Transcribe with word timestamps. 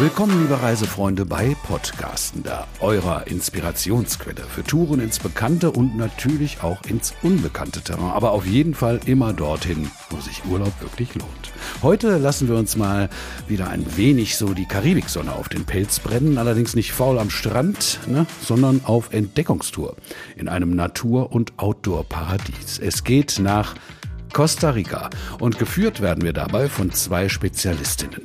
Willkommen, 0.00 0.40
liebe 0.40 0.62
Reisefreunde, 0.62 1.26
bei 1.26 1.54
Podcastender, 1.62 2.66
eurer 2.80 3.26
Inspirationsquelle 3.26 4.40
für 4.40 4.64
Touren 4.64 4.98
ins 4.98 5.18
Bekannte 5.18 5.70
und 5.70 5.94
natürlich 5.94 6.62
auch 6.62 6.80
ins 6.88 7.12
unbekannte 7.22 7.82
Terrain, 7.82 8.12
aber 8.12 8.30
auf 8.30 8.46
jeden 8.46 8.72
Fall 8.72 8.98
immer 9.04 9.34
dorthin, 9.34 9.90
wo 10.08 10.18
sich 10.18 10.42
Urlaub 10.46 10.72
wirklich 10.80 11.14
lohnt. 11.16 11.52
Heute 11.82 12.16
lassen 12.16 12.48
wir 12.48 12.56
uns 12.56 12.78
mal 12.78 13.10
wieder 13.46 13.68
ein 13.68 13.84
wenig 13.98 14.38
so 14.38 14.54
die 14.54 14.64
Karibiksonne 14.64 15.34
auf 15.34 15.50
den 15.50 15.66
Pelz 15.66 15.98
brennen, 15.98 16.38
allerdings 16.38 16.74
nicht 16.74 16.92
faul 16.92 17.18
am 17.18 17.28
Strand, 17.28 18.00
ne, 18.06 18.24
sondern 18.40 18.80
auf 18.84 19.12
Entdeckungstour 19.12 19.96
in 20.34 20.48
einem 20.48 20.74
Natur- 20.74 21.30
und 21.30 21.58
Outdoor-Paradies. 21.58 22.78
Es 22.78 23.04
geht 23.04 23.38
nach 23.38 23.74
Costa 24.32 24.70
Rica 24.70 25.10
und 25.40 25.58
geführt 25.58 26.00
werden 26.00 26.24
wir 26.24 26.32
dabei 26.32 26.70
von 26.70 26.90
zwei 26.90 27.28
Spezialistinnen. 27.28 28.22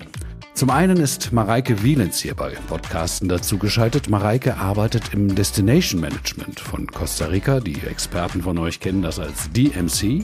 Zum 0.55 0.70
einen 0.70 1.02
ist 1.02 1.34
Mareike 1.34 1.84
Wielens 1.84 2.20
hier 2.20 2.34
bei 2.34 2.52
Podcasten 2.70 3.27
dazugeschaltet. 3.27 4.09
Mareike 4.09 4.55
arbeitet 4.55 5.14
im 5.14 5.36
Destination 5.36 6.00
Management 6.00 6.62
von 6.62 6.88
Costa 6.88 7.26
Rica. 7.26 7.59
Die 7.59 7.81
Experten 7.81 8.41
von 8.41 8.58
euch 8.59 8.80
kennen 8.80 9.02
das 9.02 9.20
als 9.20 9.52
DMC. 9.52 10.23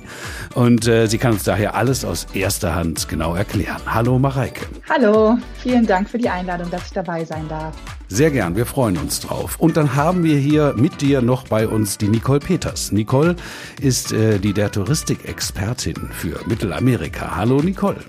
Und 0.55 0.87
äh, 0.87 1.07
sie 1.07 1.17
kann 1.17 1.33
uns 1.33 1.43
daher 1.43 1.75
alles 1.75 2.05
aus 2.05 2.27
erster 2.33 2.73
Hand 2.73 3.09
genau 3.09 3.35
erklären. 3.35 3.81
Hallo 3.85 4.17
Mareike. 4.19 4.67
Hallo, 4.89 5.37
vielen 5.61 5.85
Dank 5.85 6.09
für 6.09 6.17
die 6.17 6.29
Einladung, 6.29 6.71
dass 6.71 6.85
ich 6.85 6.93
dabei 6.93 7.25
sein 7.25 7.49
darf. 7.49 7.75
Sehr 8.07 8.31
gern, 8.31 8.55
wir 8.55 8.65
freuen 8.65 8.97
uns 8.97 9.19
drauf. 9.19 9.57
Und 9.59 9.75
dann 9.75 9.95
haben 9.97 10.23
wir 10.23 10.37
hier 10.37 10.73
mit 10.77 11.01
dir 11.01 11.21
noch 11.21 11.45
bei 11.49 11.67
uns 11.67 11.97
die 11.97 12.07
Nicole 12.07 12.39
Peters. 12.39 12.93
Nicole 12.93 13.35
ist 13.81 14.13
äh, 14.13 14.39
die 14.39 14.53
der 14.53 14.71
Touristikexpertin 14.71 16.07
für 16.13 16.39
Mittelamerika. 16.47 17.35
Hallo 17.35 17.61
Nicole. 17.61 17.99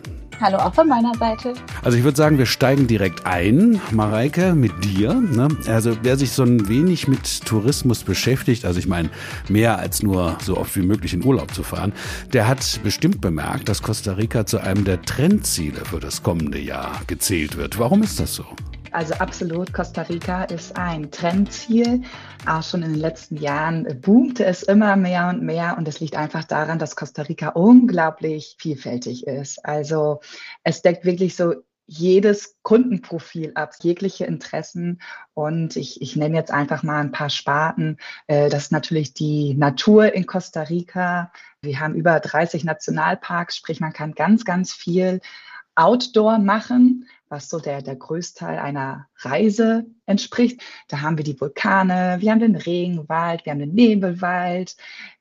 Hallo 0.41 0.58
auch 0.58 0.75
von 0.75 0.88
meiner 0.88 1.14
Seite. 1.14 1.55
Also 1.83 1.98
ich 1.98 2.05
würde 2.05 2.16
sagen, 2.16 2.38
wir 2.38 2.47
steigen 2.47 2.86
direkt 2.86 3.27
ein, 3.27 3.80
Mareike, 3.91 4.55
mit 4.55 4.72
dir. 4.84 5.14
Ne? 5.14 5.48
Also 5.66 5.97
wer 6.02 6.16
sich 6.16 6.33
so 6.33 6.42
ein 6.42 6.69
wenig 6.69 7.08
mit 7.08 7.44
Tourismus 7.44 8.02
beschäftigt, 8.02 8.64
also 8.64 8.78
ich 8.78 8.88
meine 8.88 9.10
mehr 9.48 9.78
als 9.78 10.03
nur 10.03 10.36
so 10.42 10.56
oft 10.56 10.75
wie 10.77 10.83
möglich 10.83 11.14
in 11.14 11.25
Urlaub 11.25 11.55
zu 11.55 11.62
fahren, 11.62 11.92
der 12.33 12.48
hat 12.48 12.80
bestimmt 12.83 13.20
bemerkt, 13.20 13.69
dass 13.69 13.83
Costa 13.83 14.12
Rica 14.12 14.47
zu 14.47 14.58
einem 14.58 14.84
der 14.84 15.03
Trendziele 15.03 15.84
für 15.84 16.00
das 16.00 16.22
kommende 16.22 16.58
Jahr 16.58 17.00
gezählt 17.06 17.56
wird. 17.56 17.78
Warum 17.78 18.03
ist 18.03 18.19
das 18.19 18.34
so? 18.34 18.44
Also 18.93 19.15
absolut, 19.15 19.73
Costa 19.73 20.03
Rica 20.03 20.45
ist 20.45 20.77
ein 20.77 21.11
Trendziel. 21.11 22.03
Auch 22.47 22.62
schon 22.62 22.83
in 22.83 22.93
den 22.93 23.01
letzten 23.01 23.39
Jahren 23.39 24.01
boomte 24.03 24.45
es 24.45 24.62
immer 24.62 24.97
mehr 24.97 25.29
und 25.29 25.43
mehr 25.43 25.77
und 25.79 25.89
es 25.89 26.01
liegt 26.01 26.15
einfach 26.15 26.45
daran, 26.45 26.79
dass 26.79 26.95
Costa 26.95 27.23
Rica 27.23 27.49
unglaublich 27.49 28.57
vielfältig 28.59 29.27
ist. 29.27 29.65
Also 29.65 30.21
es 30.62 30.83
deckt 30.83 31.07
wirklich 31.07 31.37
so 31.37 31.55
jedes 31.87 32.59
Kundenprofil 32.62 33.53
ab, 33.55 33.75
jegliche 33.83 34.27
Interessen. 34.27 35.01
Und 35.34 35.77
ich, 35.77 36.03
ich 36.03 36.15
nenne 36.17 36.37
jetzt 36.37 36.51
einfach 36.51 36.83
mal 36.83 37.01
ein 37.01 37.12
paar 37.12 37.31
Sparten. 37.31 37.97
Äh, 38.27 38.51
das 38.51 38.65
ist 38.65 38.73
natürlich 38.73 39.15
die 39.15 39.55
Natur 39.55 40.12
in 40.12 40.27
Costa 40.27 40.62
Rica. 40.62 41.33
Wir 41.62 41.81
haben 41.81 41.95
über 41.95 42.21
30 42.21 42.65
Nationalparks, 42.65 43.56
sprich 43.56 43.81
man 43.81 43.93
kann 43.93 44.12
ganz, 44.12 44.45
ganz 44.45 44.73
viel 44.73 45.21
Outdoor 45.75 46.39
machen, 46.39 47.09
was 47.33 47.48
so 47.48 47.58
der, 47.58 47.83
der 47.83 47.97
Größteil 47.97 48.58
einer 48.58 49.08
Reise 49.16 49.86
entspricht. 50.06 50.62
Da 50.88 51.00
haben 51.00 51.16
wir 51.16 51.25
die 51.25 51.41
Vulkane, 51.41 52.19
wir 52.20 52.30
haben 52.30 52.41
den 52.41 52.56
Regenwald, 52.56 53.44
wir 53.44 53.52
haben 53.52 53.58
den 53.58 53.75
Nebelwald, 53.75 54.77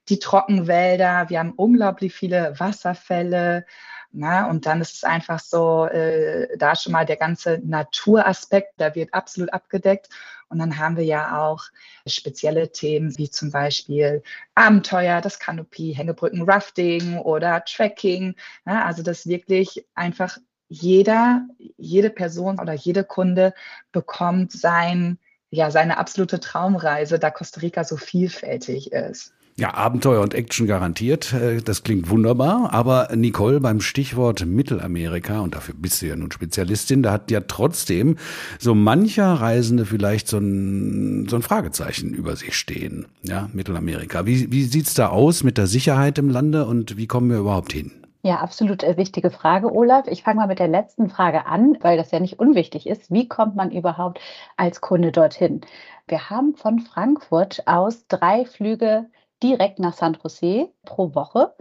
die 0.10 0.20
Trockenwälder, 0.20 1.30
wir 1.30 1.40
haben 1.40 1.54
unglaublich 1.54 2.14
viele 2.14 2.60
Wasserfälle. 2.60 3.66
Na, 4.12 4.50
und 4.50 4.66
dann 4.66 4.82
ist 4.82 4.96
es 4.96 5.04
einfach 5.06 5.40
so, 5.40 5.86
äh, 5.86 6.58
da 6.58 6.76
schon 6.76 6.92
mal 6.92 7.06
der 7.06 7.16
ganze 7.16 7.62
Naturaspekt, 7.64 8.78
der 8.78 8.94
wird 8.94 9.14
absolut 9.14 9.54
abgedeckt. 9.54 10.10
Und 10.50 10.60
dann 10.60 10.78
haben 10.78 10.98
wir 10.98 11.06
ja 11.06 11.42
auch 11.42 11.64
spezielle 12.06 12.74
Themen 12.74 13.18
wie 13.18 13.30
zum 13.30 13.52
Beispiel 13.52 14.22
Abenteuer, 14.54 15.22
das 15.22 15.40
Kanopie, 15.40 15.94
Hängebrücken, 15.94 16.42
Rafting 16.42 17.20
oder 17.20 17.64
Trekking. 17.64 18.36
Ja, 18.66 18.84
also 18.84 19.02
das 19.02 19.28
wirklich 19.28 19.86
einfach 19.96 20.38
jeder, 20.72 21.46
jede 21.78 22.10
Person 22.10 22.58
oder 22.60 22.74
jede 22.74 23.04
Kunde 23.04 23.54
bekommt 23.92 24.54
sein, 24.54 25.18
ja, 25.50 25.70
seine 25.70 25.98
absolute 25.98 26.40
Traumreise, 26.40 27.20
da 27.20 27.30
Costa 27.30 27.60
Rica 27.60 27.84
so 27.84 27.98
vielfältig 27.98 28.94
ist. 28.94 29.34
Ja, 29.58 29.74
Abenteuer 29.74 30.22
und 30.22 30.34
Action 30.34 30.68
garantiert. 30.68 31.34
Äh, 31.34 31.62
das 31.62 31.84
klingt 31.84 32.10
wunderbar. 32.10 32.72
Aber 32.72 33.10
Nicole, 33.14 33.60
beim 33.60 33.82
Stichwort 33.82 34.46
Mittelamerika, 34.46 35.42
und 35.42 35.56
dafür 35.56 35.76
bist 35.78 36.02
du 36.02 36.06
ja 36.06 36.16
nun 36.16 36.32
Spezialistin, 36.32 37.04
da 37.04 37.12
hat 37.12 37.30
ja 37.32 37.42
trotzdem 37.42 38.18
so 38.58 38.74
mancher 38.74 39.34
Reisende 39.34 39.86
vielleicht 39.86 40.30
so 40.30 40.38
ein, 40.38 41.28
so 41.28 41.36
ein 41.36 41.42
Fragezeichen 41.42 42.14
über 42.14 42.38
sich 42.38 42.56
stehen. 42.56 43.08
Ja, 43.24 43.50
Mittelamerika. 43.52 44.26
Wie, 44.26 44.54
wie 44.54 44.64
sieht's 44.64 44.94
da 44.94 45.08
aus 45.08 45.44
mit 45.44 45.58
der 45.58 45.68
Sicherheit 45.68 46.18
im 46.18 46.30
Lande 46.30 46.66
und 46.66 46.96
wie 46.96 47.08
kommen 47.08 47.30
wir 47.30 47.40
überhaupt 47.40 47.74
hin? 47.74 47.92
Ja, 48.24 48.36
absolut 48.40 48.84
äh, 48.84 48.98
wichtige 48.98 49.32
Frage, 49.32 49.72
Olaf. 49.74 50.08
Ich 50.08 50.24
fange 50.24 50.38
mal 50.42 50.48
mit 50.48 50.60
der 50.60 50.68
letzten 50.68 51.10
Frage 51.10 51.46
an, 51.48 51.78
weil 51.82 51.98
das 51.98 52.12
ja 52.12 52.20
nicht 52.20 52.40
unwichtig 52.40 52.88
ist. 52.88 53.12
Wie 53.12 53.28
kommt 53.28 53.56
man 53.56 53.72
überhaupt 53.72 54.20
als 54.58 54.80
Kunde 54.82 55.12
dorthin? 55.12 55.62
Wir 56.08 56.30
haben 56.30 56.56
von 56.56 56.80
Frankfurt 56.80 57.64
aus 57.68 58.06
drei 58.08 58.46
Flüge 58.46 59.10
direkt 59.42 59.80
nach 59.80 59.94
San 59.94 60.18
Jose 60.22 60.70
pro 60.86 61.16
Woche. 61.16 61.56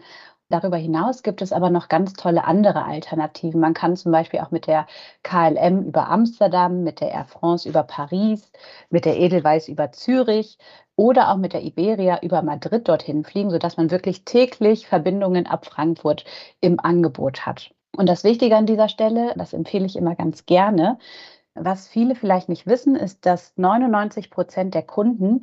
Darüber 0.50 0.76
hinaus 0.76 1.22
gibt 1.22 1.40
es 1.42 1.52
aber 1.52 1.70
noch 1.70 1.88
ganz 1.88 2.12
tolle 2.14 2.44
andere 2.44 2.84
Alternativen. 2.84 3.60
Man 3.60 3.72
kann 3.74 3.96
zum 3.96 4.12
Beispiel 4.12 4.40
auch 4.40 4.50
mit 4.50 4.66
der 4.66 4.86
KLM 5.22 5.84
über 5.86 6.08
Amsterdam, 6.10 6.82
mit 6.82 7.00
der 7.00 7.10
Air 7.12 7.24
France 7.26 7.68
über 7.68 7.84
Paris, 7.84 8.50
mit 8.90 9.04
der 9.06 9.16
Edelweiss 9.18 9.68
über 9.68 9.92
Zürich 9.92 10.58
oder 11.00 11.32
auch 11.32 11.38
mit 11.38 11.54
der 11.54 11.62
Iberia 11.62 12.20
über 12.20 12.42
Madrid 12.42 12.86
dorthin 12.86 13.24
fliegen, 13.24 13.48
sodass 13.48 13.78
man 13.78 13.90
wirklich 13.90 14.26
täglich 14.26 14.86
Verbindungen 14.86 15.46
ab 15.46 15.64
Frankfurt 15.64 16.26
im 16.60 16.78
Angebot 16.78 17.46
hat. 17.46 17.70
Und 17.96 18.06
das 18.06 18.22
Wichtige 18.22 18.54
an 18.54 18.66
dieser 18.66 18.90
Stelle, 18.90 19.32
das 19.38 19.54
empfehle 19.54 19.86
ich 19.86 19.96
immer 19.96 20.14
ganz 20.14 20.44
gerne, 20.44 20.98
was 21.54 21.88
viele 21.88 22.14
vielleicht 22.14 22.50
nicht 22.50 22.66
wissen, 22.66 22.96
ist, 22.96 23.24
dass 23.24 23.54
99 23.56 24.28
Prozent 24.28 24.74
der 24.74 24.82
Kunden 24.82 25.40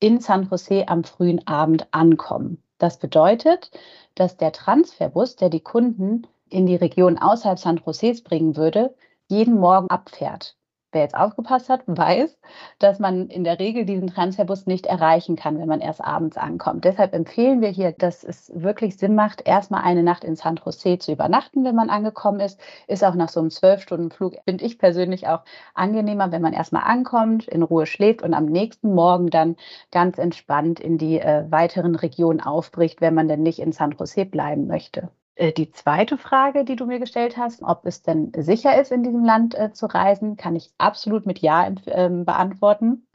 in 0.00 0.20
San 0.20 0.48
Jose 0.50 0.88
am 0.88 1.04
frühen 1.04 1.46
Abend 1.46 1.86
ankommen. 1.92 2.60
Das 2.78 2.98
bedeutet, 2.98 3.70
dass 4.16 4.36
der 4.36 4.50
Transferbus, 4.50 5.36
der 5.36 5.50
die 5.50 5.62
Kunden 5.62 6.26
in 6.50 6.66
die 6.66 6.74
Region 6.74 7.16
außerhalb 7.16 7.60
San 7.60 7.80
Joses 7.86 8.24
bringen 8.24 8.56
würde, 8.56 8.92
jeden 9.28 9.60
Morgen 9.60 9.88
abfährt. 9.88 10.56
Wer 10.96 11.02
jetzt 11.02 11.14
aufgepasst 11.14 11.68
hat, 11.68 11.82
weiß, 11.84 12.38
dass 12.78 12.98
man 12.98 13.28
in 13.28 13.44
der 13.44 13.58
Regel 13.58 13.84
diesen 13.84 14.06
Transferbus 14.06 14.64
nicht 14.64 14.86
erreichen 14.86 15.36
kann, 15.36 15.58
wenn 15.58 15.68
man 15.68 15.82
erst 15.82 16.02
abends 16.02 16.38
ankommt. 16.38 16.86
Deshalb 16.86 17.12
empfehlen 17.12 17.60
wir 17.60 17.68
hier, 17.68 17.92
dass 17.92 18.24
es 18.24 18.50
wirklich 18.54 18.96
Sinn 18.96 19.14
macht, 19.14 19.46
erstmal 19.46 19.82
eine 19.82 20.02
Nacht 20.02 20.24
in 20.24 20.36
San 20.36 20.56
Jose 20.56 20.98
zu 20.98 21.12
übernachten, 21.12 21.66
wenn 21.66 21.74
man 21.74 21.90
angekommen 21.90 22.40
ist. 22.40 22.58
Ist 22.86 23.04
auch 23.04 23.14
nach 23.14 23.28
so 23.28 23.40
einem 23.40 23.50
Zwölf-Stunden-Flug, 23.50 24.36
finde 24.46 24.64
ich 24.64 24.78
persönlich 24.78 25.28
auch 25.28 25.42
angenehmer, 25.74 26.32
wenn 26.32 26.40
man 26.40 26.54
erstmal 26.54 26.84
ankommt, 26.84 27.46
in 27.46 27.62
Ruhe 27.62 27.84
schläft 27.84 28.22
und 28.22 28.32
am 28.32 28.46
nächsten 28.46 28.94
Morgen 28.94 29.28
dann 29.28 29.56
ganz 29.90 30.16
entspannt 30.16 30.80
in 30.80 30.96
die 30.96 31.20
äh, 31.20 31.44
weiteren 31.50 31.94
Regionen 31.94 32.40
aufbricht, 32.40 33.02
wenn 33.02 33.12
man 33.12 33.28
denn 33.28 33.42
nicht 33.42 33.58
in 33.58 33.72
San 33.72 33.94
Jose 33.98 34.24
bleiben 34.24 34.66
möchte. 34.66 35.10
Äh, 35.36 35.52
die 35.52 35.70
zweite 35.70 36.18
Frage, 36.18 36.64
die 36.64 36.76
du 36.76 36.86
mir 36.86 36.98
gestellt 36.98 37.36
hast, 37.36 37.62
ob 37.62 37.86
es 37.86 38.02
denn 38.02 38.32
sicher 38.36 38.80
ist, 38.80 38.90
in 38.90 39.02
diesem 39.02 39.24
Land 39.24 39.54
äh, 39.54 39.72
zu 39.72 39.86
reisen, 39.86 40.36
kann 40.36 40.56
ich 40.56 40.70
absolut 40.78 41.26
mit 41.26 41.38
Ja 41.38 41.68
äh, 41.68 42.08
beantworten. 42.10 43.06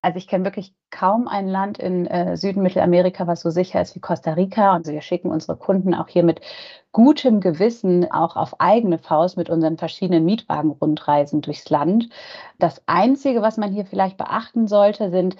Also 0.00 0.18
ich 0.18 0.28
kenne 0.28 0.44
wirklich 0.44 0.74
kaum 0.90 1.26
ein 1.26 1.48
Land 1.48 1.78
in 1.78 2.06
äh, 2.06 2.36
Süden 2.36 2.62
Mittelamerika, 2.62 3.26
was 3.26 3.40
so 3.40 3.50
sicher 3.50 3.82
ist 3.82 3.96
wie 3.96 4.00
Costa 4.00 4.32
Rica. 4.32 4.74
Und 4.76 4.86
wir 4.86 5.00
schicken 5.02 5.30
unsere 5.30 5.56
Kunden 5.56 5.92
auch 5.94 6.08
hier 6.08 6.22
mit 6.22 6.40
gutem 6.92 7.40
Gewissen 7.40 8.10
auch 8.10 8.36
auf 8.36 8.60
eigene 8.60 8.98
Faust 8.98 9.36
mit 9.36 9.50
unseren 9.50 9.76
verschiedenen 9.76 10.24
Mietwagen-Rundreisen 10.24 11.42
durchs 11.42 11.68
Land. 11.68 12.08
Das 12.58 12.80
Einzige, 12.86 13.42
was 13.42 13.56
man 13.56 13.72
hier 13.72 13.86
vielleicht 13.86 14.16
beachten 14.16 14.68
sollte, 14.68 15.10
sind 15.10 15.36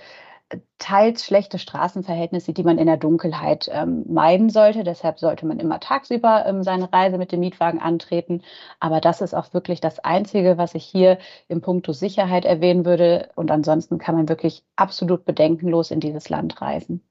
teils 0.79 1.25
schlechte 1.25 1.59
Straßenverhältnisse, 1.59 2.53
die 2.53 2.62
man 2.62 2.79
in 2.79 2.87
der 2.87 2.97
Dunkelheit 2.97 3.69
ähm, 3.73 4.05
meiden 4.09 4.50
sollte. 4.50 4.85
Deshalb 4.85 5.19
sollte 5.19 5.47
man 5.47 5.61
immer 5.61 5.81
tagsüber 5.81 6.47
ähm, 6.47 6.62
seine 6.62 6.93
Reise 6.93 7.19
mit 7.19 7.33
dem 7.33 7.41
Mietwagen 7.41 7.81
antreten. 7.81 8.43
Aber 8.81 9.00
das 9.00 9.21
ist 9.21 9.35
auch 9.35 9.53
wirklich 9.55 9.81
das 9.81 9.99
Einzige, 10.00 10.59
was 10.59 10.75
ich 10.75 10.85
hier 10.85 11.19
im 11.49 11.61
Punkto 11.61 11.93
Sicherheit 11.93 12.45
erwähnen 12.45 12.87
würde. 12.87 13.31
Und 13.35 13.50
ansonsten 13.50 13.99
kann 13.99 14.17
man 14.17 14.29
wirklich 14.29 14.65
absolut 14.77 15.25
bedenkenlos 15.25 15.91
in 15.91 16.00
dieses 16.00 16.29
Land 16.29 16.61
reisen. 16.61 17.03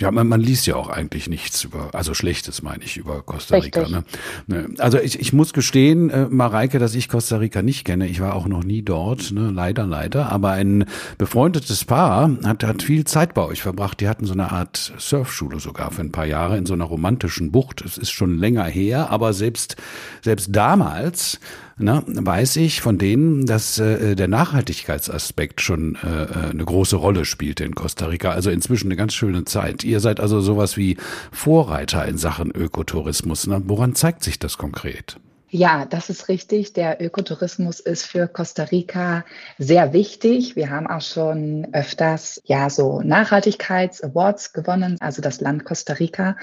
Ja, 0.00 0.10
man, 0.10 0.26
man 0.26 0.40
liest 0.40 0.66
ja 0.66 0.74
auch 0.74 0.88
eigentlich 0.88 1.28
nichts 1.28 1.62
über, 1.62 1.90
also 1.92 2.14
Schlechtes 2.14 2.62
meine 2.62 2.82
ich, 2.82 2.96
über 2.96 3.22
Costa 3.22 3.58
Rica. 3.58 3.88
Ne? 3.88 4.02
ne? 4.48 4.70
Also 4.78 4.98
ich, 4.98 5.20
ich 5.20 5.32
muss 5.32 5.52
gestehen, 5.52 6.10
äh, 6.10 6.26
Mareike, 6.28 6.80
dass 6.80 6.96
ich 6.96 7.08
Costa 7.08 7.36
Rica 7.36 7.62
nicht 7.62 7.84
kenne. 7.84 8.08
Ich 8.08 8.18
war 8.18 8.34
auch 8.34 8.48
noch 8.48 8.64
nie 8.64 8.82
dort, 8.82 9.30
ne? 9.30 9.52
leider, 9.52 9.86
leider. 9.86 10.32
Aber 10.32 10.50
ein 10.50 10.86
befreundetes 11.16 11.84
Paar 11.84 12.36
hat, 12.42 12.64
hat 12.64 12.82
viel 12.82 13.04
Zeit 13.04 13.34
bei 13.34 13.42
euch 13.42 13.62
verbracht. 13.62 14.00
Die 14.00 14.08
hatten 14.08 14.26
so 14.26 14.32
eine 14.32 14.50
Art 14.50 14.94
Surfschule 14.98 15.60
sogar 15.60 15.92
für 15.92 16.00
ein 16.00 16.10
paar 16.10 16.26
Jahre 16.26 16.58
in 16.58 16.66
so 16.66 16.74
einer 16.74 16.86
romantischen 16.86 17.52
Bucht. 17.52 17.80
Es 17.80 17.96
ist 17.96 18.10
schon 18.10 18.36
länger 18.36 18.64
her, 18.64 19.10
aber 19.10 19.32
selbst, 19.32 19.76
selbst 20.22 20.48
damals 20.50 21.38
na, 21.76 22.02
weiß 22.06 22.56
ich 22.56 22.80
von 22.80 22.98
denen, 22.98 23.46
dass 23.46 23.78
äh, 23.78 24.14
der 24.14 24.28
Nachhaltigkeitsaspekt 24.28 25.60
schon 25.60 25.96
äh, 25.96 26.24
äh, 26.24 26.50
eine 26.50 26.64
große 26.64 26.96
Rolle 26.96 27.24
spielte 27.24 27.64
in 27.64 27.74
Costa 27.74 28.06
Rica. 28.06 28.30
Also 28.30 28.50
inzwischen 28.50 28.88
eine 28.88 28.96
ganz 28.96 29.14
schöne 29.14 29.44
Zeit. 29.44 29.82
Ihr 29.82 30.00
seid 30.00 30.20
also 30.20 30.40
sowas 30.40 30.76
wie 30.76 30.96
Vorreiter 31.32 32.06
in 32.06 32.16
Sachen 32.16 32.50
Ökotourismus. 32.50 33.46
Na, 33.46 33.60
woran 33.64 33.94
zeigt 33.94 34.22
sich 34.22 34.38
das 34.38 34.56
konkret? 34.56 35.16
Ja, 35.56 35.84
das 35.84 36.10
ist 36.10 36.28
richtig. 36.28 36.72
Der 36.72 37.00
Ökotourismus 37.00 37.78
ist 37.78 38.06
für 38.06 38.26
Costa 38.26 38.64
Rica 38.64 39.24
sehr 39.56 39.92
wichtig. 39.92 40.56
Wir 40.56 40.70
haben 40.70 40.88
auch 40.88 41.00
schon 41.00 41.68
öfters 41.72 42.42
ja 42.44 42.68
so 42.68 43.02
Nachhaltigkeits-Awards 43.02 44.52
gewonnen, 44.52 44.96
also 44.98 45.22
das 45.22 45.40
Land 45.40 45.64
Costa 45.64 45.92
Rica. 45.92 46.36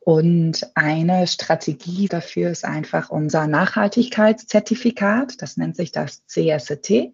Und 0.00 0.70
eine 0.74 1.26
Strategie 1.26 2.08
dafür 2.08 2.50
ist 2.50 2.64
einfach 2.64 3.10
unser 3.10 3.46
Nachhaltigkeitszertifikat. 3.46 5.42
Das 5.42 5.58
nennt 5.58 5.76
sich 5.76 5.92
das 5.92 6.24
CST. 6.26 7.12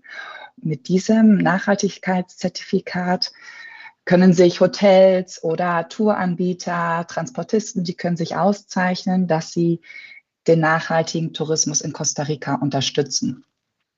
Mit 0.56 0.88
diesem 0.88 1.36
Nachhaltigkeitszertifikat 1.36 3.32
können 4.04 4.32
sich 4.32 4.60
Hotels 4.60 5.42
oder 5.42 5.88
Touranbieter, 5.88 7.06
Transportisten, 7.08 7.82
die 7.82 7.94
können 7.94 8.16
sich 8.16 8.36
auszeichnen, 8.36 9.26
dass 9.26 9.52
sie 9.52 9.80
den 10.46 10.60
nachhaltigen 10.60 11.32
Tourismus 11.32 11.80
in 11.80 11.92
Costa 11.92 12.22
Rica 12.22 12.54
unterstützen. 12.54 13.44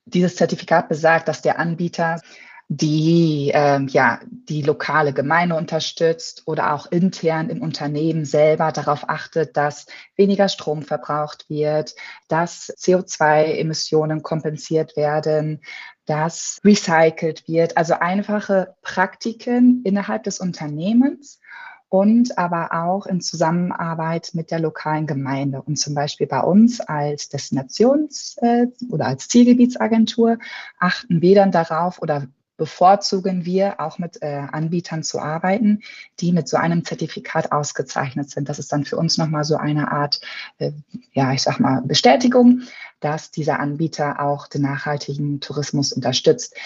Dieses 0.07 0.37
Zertifikat 0.37 0.89
besagt, 0.89 1.29
dass 1.29 1.43
der 1.43 1.59
Anbieter 1.59 2.23
die 2.69 3.51
äh, 3.55 3.81
ja 3.87 4.21
die 4.31 4.61
lokale 4.61 5.15
Gemeinde 5.15 5.55
unterstützt 5.55 6.43
oder 6.45 6.75
auch 6.75 6.87
intern 6.93 7.49
im 7.49 7.63
Unternehmen 7.63 8.27
selber 8.27 8.73
darauf 8.73 9.09
achtet, 9.09 9.57
dass 9.57 9.87
weniger 10.17 10.51
Strom 10.51 10.83
verbraucht 10.83 11.49
wird, 11.49 11.95
dass 12.29 12.71
CO2-Emissionen 12.79 14.23
kompensiert 14.23 14.97
werden, 14.97 15.63
dass 16.05 16.59
recycelt 16.63 17.49
wird. 17.49 17.79
Also 17.79 17.95
einfache 17.95 18.75
Praktiken 18.83 19.83
innerhalb 19.85 20.25
des 20.25 20.39
Unternehmens 20.39 21.41
und 21.89 22.37
aber 22.37 22.75
auch 22.75 23.07
in 23.07 23.23
Zusammenarbeit 23.23 24.33
mit 24.35 24.51
der 24.51 24.61
lokalen 24.61 25.07
Gemeinde. 25.07 25.63
Und 25.63 25.77
zum 25.77 25.95
Beispiel 25.95 26.27
bei 26.27 26.41
uns 26.41 26.81
als 26.81 27.31
Destinations- 27.31 28.37
äh, 28.43 28.67
oder 28.91 29.07
als 29.07 29.29
Zielgebietsagentur 29.29 30.39
achten 30.79 31.23
wir 31.23 31.35
dann 31.35 31.51
darauf 31.51 32.03
oder 32.03 32.27
bevorzugen 32.59 33.47
wir 33.47 33.81
auch 33.81 33.99
mit 33.99 34.21
äh, 34.21 34.43
Anbietern 34.53 35.03
zu 35.03 35.19
arbeiten, 35.21 35.81
die 36.21 36.33
mit 36.33 36.49
so 36.49 36.59
einem 36.59 36.85
Zertifikat 36.85 37.53
ausgezeichnet 37.53 38.29
sind. 38.29 38.51
Das 38.51 38.59
ist 38.59 38.71
dann 38.73 38.85
für 38.85 38.99
uns 38.99 39.17
nochmal 39.17 39.45
so 39.45 39.57
eine 39.57 39.91
Art, 39.91 40.21
äh, 40.59 40.73
ja, 41.13 41.33
ich 41.33 41.41
sag 41.43 41.61
mal, 41.61 41.81
Bestätigung, 41.83 42.65
dass 43.01 43.31
dieser 43.31 43.61
Anbieter 43.61 44.21
auch 44.21 44.49
den 44.49 44.63
nachhaltigen 44.63 45.39
Tourismus 45.41 45.93
unterstützt. 45.93 46.57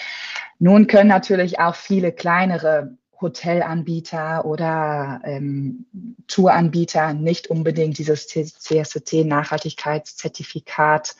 Nun 0.59 0.87
können 0.87 1.09
natürlich 1.09 1.59
auch 1.59 1.75
viele 1.75 2.11
kleinere 2.11 2.97
Hotelanbieter 3.21 4.45
oder 4.45 5.21
ähm, 5.23 5.85
Touranbieter 6.27 7.13
nicht 7.13 7.47
unbedingt 7.47 7.99
dieses 7.99 8.27
CSCT-Nachhaltigkeitszertifikat 8.27 11.15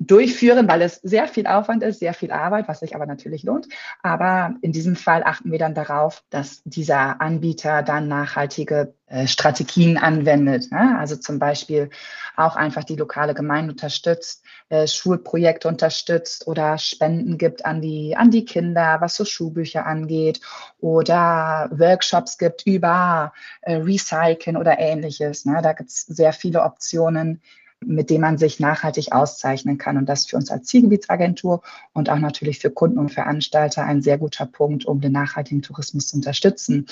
durchführen, 0.00 0.66
weil 0.66 0.80
es 0.80 0.96
sehr 0.96 1.28
viel 1.28 1.46
Aufwand 1.46 1.82
ist, 1.82 2.00
sehr 2.00 2.14
viel 2.14 2.32
Arbeit, 2.32 2.68
was 2.68 2.80
sich 2.80 2.94
aber 2.94 3.04
natürlich 3.04 3.42
lohnt. 3.42 3.68
Aber 4.02 4.54
in 4.62 4.72
diesem 4.72 4.96
Fall 4.96 5.22
achten 5.22 5.52
wir 5.52 5.58
dann 5.58 5.74
darauf, 5.74 6.24
dass 6.30 6.62
dieser 6.64 7.20
Anbieter 7.20 7.82
dann 7.82 8.08
nachhaltige 8.08 8.94
äh, 9.06 9.26
Strategien 9.26 9.98
anwendet. 9.98 10.72
Ne? 10.72 10.96
Also 10.98 11.16
zum 11.16 11.38
Beispiel 11.38 11.90
auch 12.34 12.56
einfach 12.56 12.84
die 12.84 12.96
lokale 12.96 13.34
Gemeinde 13.34 13.72
unterstützt, 13.72 14.42
äh, 14.70 14.86
Schulprojekte 14.86 15.68
unterstützt 15.68 16.46
oder 16.46 16.78
Spenden 16.78 17.36
gibt 17.36 17.66
an 17.66 17.82
die, 17.82 18.16
an 18.16 18.30
die 18.30 18.46
Kinder, 18.46 18.98
was 19.02 19.16
so 19.16 19.26
Schulbücher 19.26 19.84
angeht 19.84 20.40
oder 20.78 21.68
Workshops 21.72 22.38
gibt 22.38 22.66
über 22.66 23.34
äh, 23.60 23.74
Recyceln 23.74 24.56
oder 24.56 24.78
ähnliches. 24.78 25.44
Ne? 25.44 25.60
Da 25.62 25.74
gibt 25.74 25.90
es 25.90 26.06
sehr 26.06 26.32
viele 26.32 26.62
Optionen, 26.62 27.42
mit 27.84 28.10
dem 28.10 28.20
man 28.20 28.38
sich 28.38 28.60
nachhaltig 28.60 29.12
auszeichnen 29.12 29.78
kann. 29.78 29.96
Und 29.96 30.06
das 30.06 30.26
für 30.26 30.36
uns 30.36 30.50
als 30.50 30.66
Zielgebietsagentur 30.66 31.62
und 31.92 32.10
auch 32.10 32.18
natürlich 32.18 32.58
für 32.58 32.70
Kunden 32.70 32.98
und 32.98 33.10
Veranstalter 33.10 33.84
ein 33.84 34.02
sehr 34.02 34.18
guter 34.18 34.46
Punkt, 34.46 34.84
um 34.84 35.00
den 35.00 35.12
nachhaltigen 35.12 35.62
Tourismus 35.62 36.08
zu 36.08 36.16
unterstützen. 36.16 36.86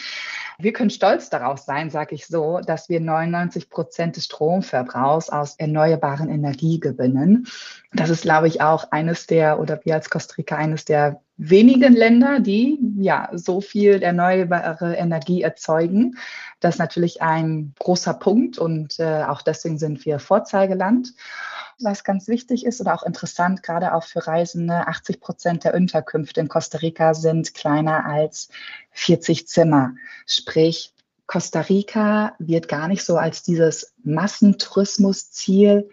Wir 0.59 0.73
können 0.73 0.91
stolz 0.91 1.31
darauf 1.31 1.59
sein, 1.59 1.91
sage 1.91 2.15
ich 2.15 2.27
so, 2.27 2.61
dass 2.61 2.89
wir 2.89 3.01
99 3.01 3.71
Prozent 3.71 4.17
des 4.17 4.25
Stromverbrauchs 4.25 5.31
aus 5.31 5.57
erneuerbaren 5.57 6.31
Energie 6.31 6.81
gewinnen. 6.81 7.47
Das 7.93 8.11
ist, 8.11 8.23
glaube 8.23 8.49
ich, 8.49 8.61
auch 8.61 8.91
eines 8.91 9.27
der, 9.27 9.61
oder 9.61 9.81
wir 9.85 9.95
als 9.95 10.11
Costa 10.11 10.35
Rica 10.37 10.57
eines 10.57 10.85
der 10.85 11.21
wenigen 11.39 11.95
Länder, 11.95 12.41
die 12.41 12.79
ja 12.99 13.31
so 13.33 13.61
viel 13.61 14.03
erneuerbare 14.03 14.97
Energie 14.97 15.43
erzeugen. 15.43 16.19
Das 16.61 16.75
ist 16.75 16.79
natürlich 16.81 17.23
ein 17.23 17.75
großer 17.79 18.15
Punkt 18.15 18.59
und 18.59 18.99
äh, 18.99 19.23
auch 19.23 19.43
deswegen 19.43 19.79
sind 19.79 20.05
wir 20.05 20.19
Vorzeigeland. 20.19 21.15
Was 21.81 22.03
ganz 22.03 22.27
wichtig 22.27 22.67
ist 22.67 22.81
oder 22.81 22.93
auch 22.93 23.05
interessant, 23.05 23.63
gerade 23.63 23.95
auch 23.95 24.03
für 24.03 24.27
Reisende, 24.27 24.89
80 24.89 25.21
Prozent 25.21 25.65
der 25.65 25.75
Unterkünfte 25.75 26.41
in 26.41 26.49
Costa 26.49 26.79
Rica 26.79 27.15
sind 27.15 27.55
kleiner 27.55 28.05
als 28.05 28.49
40 28.91 29.47
Zimmer. 29.47 29.95
Sprich, 30.27 30.93
Costa 31.29 31.61
Rica 31.61 32.35
wird 32.41 32.67
gar 32.67 32.89
nicht 32.89 33.05
so 33.05 33.17
als 33.17 33.45
dieses 33.45 33.95
Massentourismusziel 34.03 35.89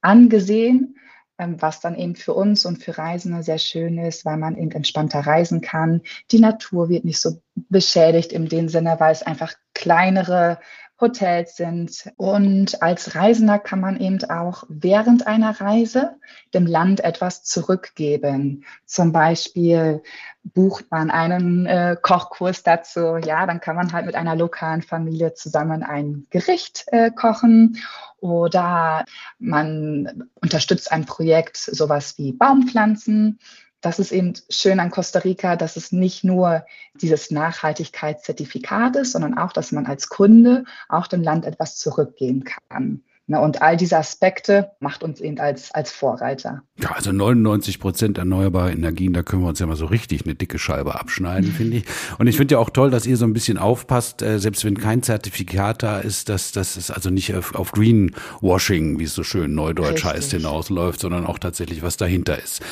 angesehen, 0.00 0.96
was 1.38 1.80
dann 1.80 1.96
eben 1.96 2.16
für 2.16 2.34
uns 2.34 2.64
und 2.64 2.82
für 2.82 2.96
Reisende 2.96 3.42
sehr 3.42 3.58
schön 3.58 3.98
ist, 3.98 4.24
weil 4.24 4.36
man 4.36 4.56
eben 4.56 4.70
entspannter 4.72 5.20
reisen 5.20 5.60
kann. 5.60 6.02
Die 6.30 6.38
Natur 6.38 6.88
wird 6.88 7.04
nicht 7.04 7.20
so 7.20 7.42
beschädigt 7.68 8.32
in 8.32 8.48
dem 8.48 8.68
Sinne, 8.68 8.96
weil 8.98 9.12
es 9.12 9.22
einfach 9.22 9.54
kleinere 9.74 10.58
Hotels 11.00 11.56
sind. 11.56 12.10
Und 12.16 12.82
als 12.82 13.14
Reisender 13.14 13.58
kann 13.58 13.80
man 13.80 14.00
eben 14.00 14.22
auch 14.30 14.64
während 14.68 15.26
einer 15.26 15.60
Reise 15.60 16.16
dem 16.54 16.66
Land 16.66 17.04
etwas 17.04 17.44
zurückgeben. 17.44 18.64
Zum 18.86 19.12
Beispiel 19.12 20.02
bucht 20.42 20.90
man 20.90 21.10
einen 21.10 21.66
äh, 21.66 21.96
Kochkurs 22.00 22.62
dazu. 22.62 23.16
Ja, 23.16 23.46
dann 23.46 23.60
kann 23.60 23.76
man 23.76 23.92
halt 23.92 24.06
mit 24.06 24.14
einer 24.14 24.36
lokalen 24.36 24.82
Familie 24.82 25.34
zusammen 25.34 25.82
ein 25.82 26.26
Gericht 26.30 26.84
äh, 26.88 27.10
kochen 27.10 27.78
oder 28.20 29.04
man 29.38 30.30
unterstützt 30.40 30.90
ein 30.90 31.04
Projekt, 31.04 31.56
sowas 31.56 32.16
wie 32.16 32.32
Baumpflanzen. 32.32 33.38
Das 33.86 34.00
ist 34.00 34.10
eben 34.10 34.32
schön 34.50 34.80
an 34.80 34.90
Costa 34.90 35.20
Rica, 35.20 35.54
dass 35.54 35.76
es 35.76 35.92
nicht 35.92 36.24
nur 36.24 36.66
dieses 37.00 37.30
Nachhaltigkeitszertifikat 37.30 38.96
ist, 38.96 39.12
sondern 39.12 39.38
auch, 39.38 39.52
dass 39.52 39.70
man 39.70 39.86
als 39.86 40.08
Kunde 40.08 40.64
auch 40.88 41.06
dem 41.06 41.22
Land 41.22 41.44
etwas 41.44 41.76
zurückgeben 41.76 42.42
kann. 42.42 43.02
Ne, 43.28 43.40
und 43.40 43.62
all 43.62 43.76
diese 43.76 43.96
Aspekte 43.96 44.72
macht 44.80 45.04
uns 45.04 45.20
eben 45.20 45.38
als, 45.38 45.70
als 45.70 45.92
Vorreiter. 45.92 46.62
Ja, 46.80 46.92
also 46.92 47.12
99 47.12 47.78
Prozent 47.78 48.18
erneuerbare 48.18 48.72
Energien, 48.72 49.12
da 49.12 49.22
können 49.22 49.42
wir 49.42 49.48
uns 49.48 49.60
ja 49.60 49.66
mal 49.66 49.76
so 49.76 49.86
richtig 49.86 50.24
eine 50.24 50.34
dicke 50.34 50.58
Scheibe 50.58 50.98
abschneiden, 50.98 51.52
finde 51.56 51.76
ich. 51.76 51.84
Und 52.18 52.26
ich 52.26 52.36
finde 52.36 52.54
ja 52.54 52.58
auch 52.58 52.70
toll, 52.70 52.90
dass 52.90 53.06
ihr 53.06 53.16
so 53.16 53.24
ein 53.24 53.34
bisschen 53.34 53.56
aufpasst, 53.56 54.20
äh, 54.20 54.40
selbst 54.40 54.64
wenn 54.64 54.78
kein 54.78 55.04
Zertifikat 55.04 55.84
da 55.84 56.00
ist, 56.00 56.28
dass 56.28 56.50
das 56.50 56.76
ist 56.76 56.90
also 56.90 57.10
nicht 57.10 57.32
auf, 57.36 57.54
auf 57.54 57.70
Greenwashing, 57.70 58.98
wie 58.98 59.04
es 59.04 59.14
so 59.14 59.22
schön 59.22 59.54
neudeutsch 59.54 60.04
richtig. 60.04 60.04
heißt, 60.06 60.30
hinausläuft, 60.32 60.98
sondern 60.98 61.24
auch 61.24 61.38
tatsächlich 61.38 61.82
was 61.82 61.96
dahinter 61.96 62.42
ist. 62.42 62.62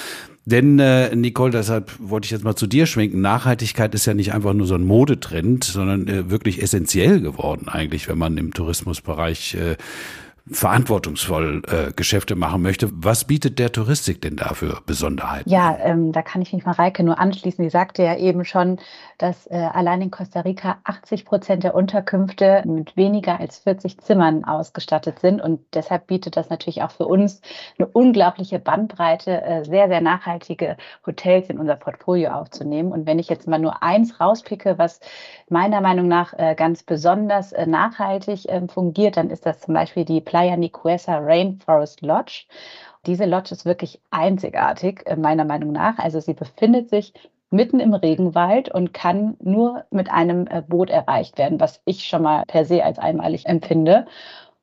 Denn, 0.47 0.79
äh, 0.79 1.15
Nicole, 1.17 1.53
deshalb 1.53 1.93
wollte 1.99 2.27
ich 2.27 2.31
jetzt 2.31 2.45
mal 2.45 2.55
zu 2.55 2.67
dir 2.67 2.85
schwenken. 2.85 3.23
Nachhaltigkeit 3.23 3.95
ist 3.95 4.05
ja 4.05 4.13
nicht 4.13 4.35
einfach 4.35 4.53
nur 4.53 4.67
so 4.67 4.75
ein 4.75 4.85
Modetrend, 4.85 5.65
sondern 5.65 6.07
äh, 6.07 6.31
wirklich 6.31 6.63
essentiell 6.63 7.21
geworden 7.21 7.69
eigentlich, 7.69 8.09
wenn 8.09 8.19
man 8.19 8.37
im 8.37 8.53
Tourismusbereich 8.53 9.55
äh, 9.55 9.77
verantwortungsvoll 10.47 11.63
äh, 11.69 11.93
Geschäfte 11.93 12.37
machen 12.37 12.61
möchte. 12.61 12.91
Was 12.93 13.25
bietet 13.25 13.59
der 13.59 13.73
Touristik 13.73 14.21
denn 14.21 14.37
da 14.37 14.53
für 14.53 14.83
Besonderheiten? 14.85 15.49
Ja, 15.49 15.79
ähm, 15.81 16.13
da 16.13 16.21
kann 16.21 16.43
ich 16.43 16.53
mich 16.53 16.67
Mareike 16.67 17.03
nur 17.03 17.19
anschließen. 17.19 17.65
Die 17.65 17.71
sagte 17.71 18.03
ja 18.03 18.17
eben 18.17 18.45
schon, 18.45 18.79
dass 19.17 19.47
äh, 19.47 19.55
allein 19.55 20.03
in 20.03 20.11
Costa 20.11 20.41
Rica 20.41 20.77
80 20.85 21.25
Prozent 21.25 21.65
der 21.65 21.75
Unterkünfte 21.75 22.63
mit 22.67 22.95
weniger 22.95 23.41
als 23.41 23.61
40 23.61 24.01
Zimmern 24.01 24.45
ausgestattet 24.45 25.19
sind. 25.19 25.41
Und 25.41 25.61
deshalb 25.73 26.09
bietet 26.09 26.37
das 26.37 26.51
natürlich 26.51 26.83
auch 26.83 26.91
für 26.91 27.07
uns 27.07 27.41
eine 27.79 27.89
unglaubliche 27.89 28.59
Bandbreite, 28.59 29.43
äh, 29.43 29.65
sehr, 29.65 29.89
sehr 29.89 30.03
nachhaltige 30.03 30.77
Hotels 31.07 31.49
in 31.49 31.59
unser 31.59 31.77
Portfolio 31.77 32.33
aufzunehmen. 32.33 32.93
Und 32.93 33.07
wenn 33.07 33.19
ich 33.19 33.31
jetzt 33.31 33.49
mal 33.49 33.59
nur 33.59 33.83
eins 33.83 34.21
rauspicke, 34.21 34.77
was 34.77 35.01
meiner 35.49 35.81
Meinung 35.81 36.07
nach 36.07 36.35
äh, 36.35 36.55
ganz 36.55 36.83
besonders 36.83 37.53
äh, 37.53 37.67
nachhaltig 37.67 38.47
äh, 38.49 38.61
fungiert, 38.69 39.17
dann 39.17 39.31
ist 39.31 39.47
das 39.47 39.61
zum 39.61 39.73
Beispiel 39.73 40.05
die 40.05 40.21
Playa 40.35 40.57
Nicuesa 40.57 41.19
Rainforest 41.19 42.03
Lodge. 42.03 42.47
Diese 43.07 43.25
Lodge 43.25 43.53
ist 43.53 43.65
wirklich 43.65 44.01
einzigartig, 44.11 45.07
äh, 45.07 45.15
meiner 45.15 45.45
Meinung 45.45 45.71
nach. 45.71 45.97
Also 46.01 46.19
sie 46.19 46.35
befindet 46.35 46.91
sich 46.91 47.13
mitten 47.51 47.79
im 47.79 47.95
Regenwald 47.95 48.69
und 48.69 48.93
kann 48.93 49.37
nur 49.41 49.85
mit 49.93 50.11
einem 50.11 50.49
äh, 50.49 50.61
Boot 50.61 50.91
erreicht 50.91 51.39
werden, 51.39 51.61
was 51.61 51.81
ich 51.85 52.03
schon 52.09 52.23
mal 52.23 52.43
per 52.49 52.65
se 52.65 52.83
als 52.85 52.99
einmalig 52.99 53.47
empfinde. 53.47 54.07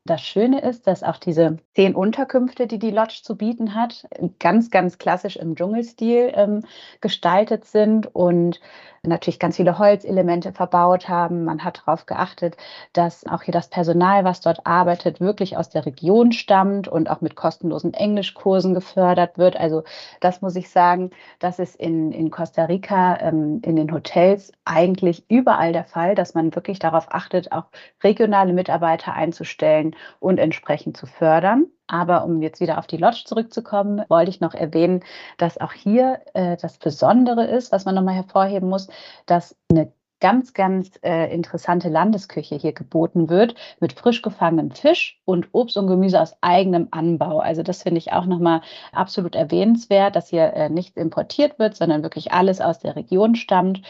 Das 0.06 0.22
Schöne 0.22 0.62
ist, 0.62 0.88
dass 0.88 1.04
auch 1.04 1.18
diese 1.18 1.58
zehn 1.76 1.94
Unterkünfte, 1.94 2.66
die 2.66 2.80
die 2.80 2.90
Lodge 2.90 3.22
zu 3.22 3.38
bieten 3.38 3.76
hat, 3.76 4.08
ganz, 4.40 4.72
ganz 4.72 4.98
klassisch 4.98 5.36
im 5.36 5.56
Dschungelstil 5.56 6.32
ähm, 6.34 6.66
gestaltet 7.02 7.66
sind 7.66 8.08
und 8.16 8.60
natürlich 9.04 9.40
ganz 9.40 9.58
viele 9.58 9.80
Holzelemente 9.80 10.54
verbaut 10.54 11.10
haben. 11.10 11.44
Man 11.44 11.64
hat 11.64 11.84
darauf 11.86 12.06
geachtet, 12.06 12.56
dass 12.94 13.26
auch 13.26 13.42
hier 13.44 13.52
das 13.52 13.70
Personal, 13.70 14.24
was 14.24 14.42
dort 14.42 14.66
arbeitet, 14.66 15.20
wirklich 15.20 15.58
aus 15.58 15.70
der 15.70 15.86
Region 15.86 16.32
stammt 16.32 16.88
und 16.88 17.10
auch 17.10 17.22
mit 17.22 17.36
kostenlosen 17.36 17.94
Englischkursen 17.94 18.74
gefördert 18.74 19.38
wird. 19.38 19.56
Also 19.56 19.84
das 20.20 20.42
muss 20.42 20.56
ich 20.56 20.70
sagen, 20.70 21.12
das 21.40 21.58
ist 21.58 21.76
in, 21.76 22.12
in 22.12 22.30
Costa 22.30 22.66
Rica 22.66 23.18
ähm, 23.22 23.62
in 23.64 23.76
den 23.76 23.92
Hotels 23.92 24.52
eigentlich 24.66 25.26
überall 25.30 25.74
der 25.74 25.86
Fall, 25.86 26.14
dass 26.14 26.36
man 26.36 26.54
wirklich 26.56 26.78
darauf 26.80 27.08
achtet, 27.12 27.52
auch 27.52 27.66
regionale 28.04 28.54
Mitarbeiter 28.54 29.14
einzustellen 29.14 29.91
und 30.20 30.38
entsprechend 30.38 30.98
zu 30.98 31.06
fördern. 31.06 31.68
Aber 31.88 32.24
um 32.24 32.42
jetzt 32.42 32.62
wieder 32.62 32.78
auf 32.78 32.88
die 32.88 32.98
Lodge 32.98 33.24
zurückzukommen, 33.26 34.04
wollte 34.08 34.30
ich 34.30 34.40
noch 34.40 34.54
erwähnen, 34.54 35.04
dass 35.38 35.60
auch 35.60 35.74
hier 35.74 36.22
äh, 36.34 36.58
das 36.58 36.78
Besondere 36.78 37.46
ist, 37.46 37.72
was 37.72 37.86
man 37.86 37.96
nochmal 37.96 38.16
hervorheben 38.16 38.70
muss, 38.70 38.88
dass 39.26 39.58
eine 39.70 39.92
ganz, 40.22 40.54
ganz 40.54 40.92
äh, 41.04 41.34
interessante 41.34 41.90
Landesküche 41.90 42.56
hier 42.56 42.72
geboten 42.72 43.28
wird 43.28 43.56
mit 43.82 43.92
frisch 43.92 44.22
gefangenem 44.22 44.72
Fisch 44.72 45.20
und 45.26 45.50
Obst 45.52 45.76
und 45.76 45.88
Gemüse 45.88 46.22
aus 46.22 46.38
eigenem 46.40 46.88
Anbau. 46.92 47.40
Also 47.40 47.64
das 47.64 47.84
finde 47.84 47.98
ich 47.98 48.14
auch 48.14 48.26
nochmal 48.26 48.62
absolut 48.94 49.36
erwähnenswert, 49.36 50.16
dass 50.16 50.30
hier 50.30 50.54
äh, 50.54 50.70
nichts 50.70 50.96
importiert 50.96 51.60
wird, 51.60 51.76
sondern 51.76 52.04
wirklich 52.04 52.32
alles 52.32 52.62
aus 52.62 52.80
der 52.80 52.96
Region 52.96 53.36
stammt. 53.36 53.82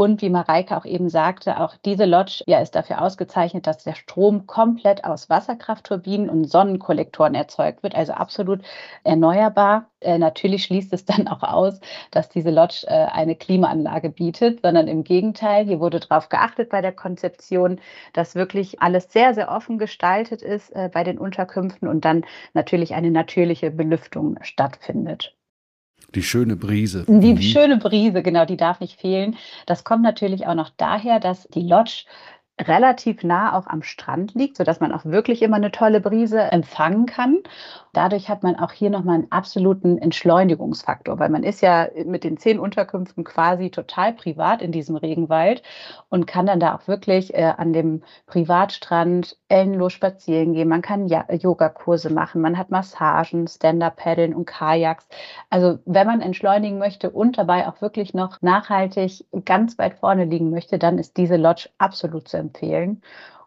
Und 0.00 0.22
wie 0.22 0.30
Mareike 0.30 0.78
auch 0.78 0.86
eben 0.86 1.10
sagte, 1.10 1.60
auch 1.60 1.76
diese 1.84 2.06
Lodge 2.06 2.42
ja, 2.46 2.58
ist 2.60 2.74
dafür 2.74 3.02
ausgezeichnet, 3.02 3.66
dass 3.66 3.84
der 3.84 3.94
Strom 3.94 4.46
komplett 4.46 5.04
aus 5.04 5.28
Wasserkraftturbinen 5.28 6.30
und 6.30 6.46
Sonnenkollektoren 6.46 7.34
erzeugt 7.34 7.82
wird, 7.82 7.94
also 7.94 8.14
absolut 8.14 8.62
erneuerbar. 9.04 9.90
Äh, 10.00 10.16
natürlich 10.16 10.64
schließt 10.64 10.94
es 10.94 11.04
dann 11.04 11.28
auch 11.28 11.42
aus, 11.42 11.80
dass 12.12 12.30
diese 12.30 12.48
Lodge 12.48 12.86
äh, 12.86 13.08
eine 13.12 13.36
Klimaanlage 13.36 14.08
bietet, 14.08 14.62
sondern 14.62 14.88
im 14.88 15.04
Gegenteil, 15.04 15.66
hier 15.66 15.80
wurde 15.80 16.00
darauf 16.00 16.30
geachtet 16.30 16.70
bei 16.70 16.80
der 16.80 16.92
Konzeption, 16.92 17.78
dass 18.14 18.34
wirklich 18.34 18.80
alles 18.80 19.12
sehr, 19.12 19.34
sehr 19.34 19.50
offen 19.50 19.76
gestaltet 19.76 20.40
ist 20.40 20.74
äh, 20.74 20.88
bei 20.90 21.04
den 21.04 21.18
Unterkünften 21.18 21.86
und 21.86 22.06
dann 22.06 22.24
natürlich 22.54 22.94
eine 22.94 23.10
natürliche 23.10 23.70
Belüftung 23.70 24.38
stattfindet. 24.40 25.36
Die 26.14 26.22
schöne 26.22 26.56
Brise. 26.56 27.04
Die 27.06 27.34
mhm. 27.34 27.42
schöne 27.42 27.76
Brise, 27.76 28.22
genau, 28.22 28.44
die 28.44 28.56
darf 28.56 28.80
nicht 28.80 29.00
fehlen. 29.00 29.36
Das 29.66 29.84
kommt 29.84 30.02
natürlich 30.02 30.46
auch 30.46 30.54
noch 30.54 30.70
daher, 30.76 31.20
dass 31.20 31.46
die 31.48 31.62
Lodge 31.62 32.04
relativ 32.60 33.22
nah 33.22 33.56
auch 33.56 33.66
am 33.66 33.82
Strand 33.82 34.34
liegt, 34.34 34.56
sodass 34.56 34.80
man 34.80 34.92
auch 34.92 35.04
wirklich 35.04 35.42
immer 35.42 35.56
eine 35.56 35.72
tolle 35.72 36.00
Brise 36.00 36.40
empfangen 36.40 37.06
kann. 37.06 37.38
Dadurch 37.92 38.28
hat 38.28 38.42
man 38.42 38.56
auch 38.56 38.72
hier 38.72 38.90
nochmal 38.90 39.16
einen 39.16 39.32
absoluten 39.32 39.98
Entschleunigungsfaktor, 39.98 41.18
weil 41.18 41.30
man 41.30 41.42
ist 41.42 41.60
ja 41.60 41.88
mit 42.04 42.24
den 42.24 42.36
zehn 42.36 42.58
Unterkünften 42.58 43.24
quasi 43.24 43.70
total 43.70 44.12
privat 44.12 44.62
in 44.62 44.72
diesem 44.72 44.96
Regenwald 44.96 45.62
und 46.08 46.26
kann 46.26 46.46
dann 46.46 46.60
da 46.60 46.74
auch 46.76 46.86
wirklich 46.86 47.34
äh, 47.34 47.52
an 47.56 47.72
dem 47.72 48.02
Privatstrand 48.26 49.36
ellenlos 49.48 49.92
spazieren 49.92 50.52
gehen. 50.52 50.68
Man 50.68 50.82
kann 50.82 51.08
ja 51.08 51.24
Yogakurse 51.32 52.10
machen, 52.10 52.40
man 52.40 52.56
hat 52.56 52.70
Massagen, 52.70 53.48
Stand-Up-Paddeln 53.48 54.34
und 54.34 54.46
Kajaks. 54.46 55.08
Also 55.50 55.78
wenn 55.84 56.06
man 56.06 56.20
entschleunigen 56.20 56.78
möchte 56.78 57.10
und 57.10 57.38
dabei 57.38 57.68
auch 57.68 57.80
wirklich 57.80 58.14
noch 58.14 58.40
nachhaltig 58.42 59.24
ganz 59.44 59.78
weit 59.78 59.94
vorne 59.94 60.24
liegen 60.24 60.50
möchte, 60.50 60.78
dann 60.78 60.98
ist 60.98 61.16
diese 61.16 61.36
Lodge 61.36 61.68
absolut 61.78 62.28
zu 62.28 62.36
empfehlen. 62.36 63.02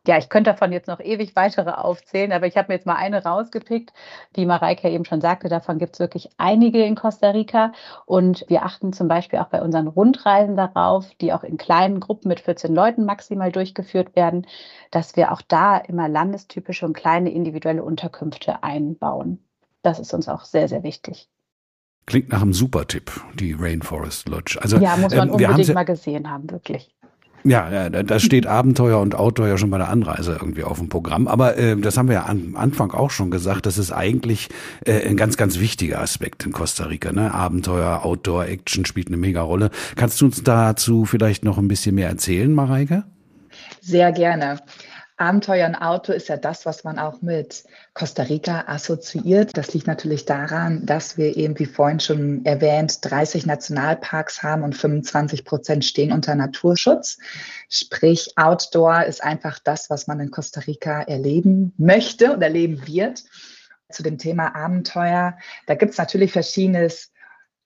Ja, 0.06 0.18
ich 0.18 0.28
könnte 0.28 0.52
davon 0.52 0.74
jetzt 0.74 0.90
noch 0.90 1.00
ewig 1.00 1.34
weitere 1.38 1.72
aufzählen, 1.72 2.34
aber 2.34 2.46
ich 2.46 2.58
habe 2.58 2.68
mir 2.68 2.76
jetzt 2.76 2.86
mal 2.86 2.96
eine 2.96 3.24
rausgepickt. 3.24 3.94
Wie 4.34 4.46
Mareike 4.46 4.90
eben 4.90 5.06
schon 5.06 5.22
sagte, 5.22 5.48
davon 5.48 5.80
gibt 5.80 5.94
es 5.94 6.00
wirklich 6.02 6.30
einige 6.38 6.84
in 6.84 6.96
Costa 6.96 7.30
Rica. 7.30 7.72
Und 8.06 8.44
wir 8.50 8.64
achten 8.66 8.92
zum 8.92 9.08
Beispiel 9.08 9.40
auch 9.40 9.48
bei 9.48 9.62
unseren 9.62 9.88
Rundreisen 9.88 10.58
darauf, 10.58 11.10
die 11.22 11.32
auch 11.32 11.46
in 11.46 11.56
kleinen 11.56 12.02
Gruppen 12.02 12.28
mit 12.28 12.42
14 12.42 12.76
Leuten 12.76 13.06
maximal 13.06 13.50
durchgeführt 13.50 14.14
werden, 14.14 14.46
dass 14.92 15.16
wir 15.16 15.32
auch 15.32 15.42
da 15.42 15.78
immer 15.78 16.10
landestypische 16.10 16.86
und 16.86 16.94
kleine 16.94 17.32
individuelle 17.32 17.84
Unterkünfte 17.84 18.62
einbauen. 18.62 19.40
Das 19.84 20.00
ist 20.00 20.14
uns 20.14 20.28
auch 20.28 20.44
sehr, 20.44 20.68
sehr 20.68 20.84
wichtig. 20.84 21.30
Klingt 22.06 22.28
nach 22.30 22.42
einem 22.42 22.52
super 22.52 22.86
Tipp, 22.86 23.10
die 23.36 23.54
Rainforest 23.54 24.28
Lodge. 24.28 24.60
Also, 24.62 24.78
ja, 24.80 24.98
muss 24.98 25.16
man 25.16 25.30
ähm, 25.30 25.36
unbedingt 25.36 25.74
mal 25.74 25.86
gesehen 25.86 26.30
haben, 26.30 26.52
wirklich. 26.52 26.94
Ja, 27.46 27.90
da 27.90 28.20
steht 28.20 28.48
Abenteuer 28.48 29.02
und 29.02 29.16
Outdoor 29.16 29.48
ja 29.48 29.58
schon 29.58 29.70
bei 29.70 29.78
der 29.78 29.90
Anreise 29.90 30.38
irgendwie 30.40 30.64
auf 30.64 30.80
dem 30.80 30.88
Programm. 30.88 31.28
Aber 31.28 31.58
äh, 31.58 31.76
das 31.76 31.98
haben 31.98 32.08
wir 32.08 32.16
ja 32.16 32.26
am 32.26 32.56
Anfang 32.56 32.92
auch 32.92 33.12
schon 33.12 33.32
gesagt, 33.32 33.66
das 33.66 33.78
ist 33.78 33.92
eigentlich 33.92 34.48
äh, 34.86 35.06
ein 35.08 35.18
ganz, 35.18 35.36
ganz 35.36 35.60
wichtiger 35.60 36.00
Aspekt 36.00 36.46
in 36.46 36.54
Costa 36.54 36.86
Rica. 36.86 37.12
Ne? 37.12 37.34
Abenteuer, 37.34 38.06
Outdoor, 38.06 38.46
Action 38.46 38.86
spielt 38.86 39.08
eine 39.08 39.18
mega 39.18 39.42
Rolle. 39.42 39.72
Kannst 39.98 40.22
du 40.22 40.26
uns 40.26 40.42
dazu 40.44 41.04
vielleicht 41.04 41.44
noch 41.44 41.58
ein 41.58 41.68
bisschen 41.68 41.96
mehr 41.96 42.08
erzählen, 42.08 42.54
Mareike? 42.54 43.04
Sehr 43.82 44.14
gerne. 44.14 44.60
Abenteuer 45.24 45.68
und 45.68 45.76
Auto 45.76 46.12
ist 46.12 46.28
ja 46.28 46.36
das, 46.36 46.66
was 46.66 46.84
man 46.84 47.00
auch 47.00 47.22
mit 47.22 47.64
Costa 47.94 48.24
Rica 48.24 48.66
assoziiert. 48.68 49.52
Das 49.54 49.74
liegt 49.74 49.88
natürlich 49.88 50.26
daran, 50.26 50.86
dass 50.86 51.18
wir 51.18 51.38
eben, 51.38 51.58
wie 51.60 51.66
vorhin 51.66 52.02
schon 52.02 52.44
erwähnt, 52.44 52.98
30 53.04 53.46
Nationalparks 53.46 54.44
haben 54.44 54.64
und 54.64 54.76
25 54.76 55.46
Prozent 55.46 55.86
stehen 55.86 56.12
unter 56.12 56.36
Naturschutz. 56.36 57.20
Sprich, 57.70 58.34
Outdoor 58.36 59.06
ist 59.06 59.24
einfach 59.24 59.60
das, 59.60 59.90
was 59.90 60.08
man 60.08 60.20
in 60.20 60.30
Costa 60.30 60.60
Rica 60.60 61.04
erleben 61.04 61.74
möchte 61.78 62.34
und 62.34 62.42
erleben 62.42 62.86
wird. 62.86 63.24
Zu 63.90 64.04
dem 64.04 64.18
Thema 64.18 64.54
Abenteuer, 64.56 65.38
da 65.68 65.76
gibt 65.76 65.94
es 65.94 65.98
natürlich 66.00 66.34
verschiedenes 66.34 67.13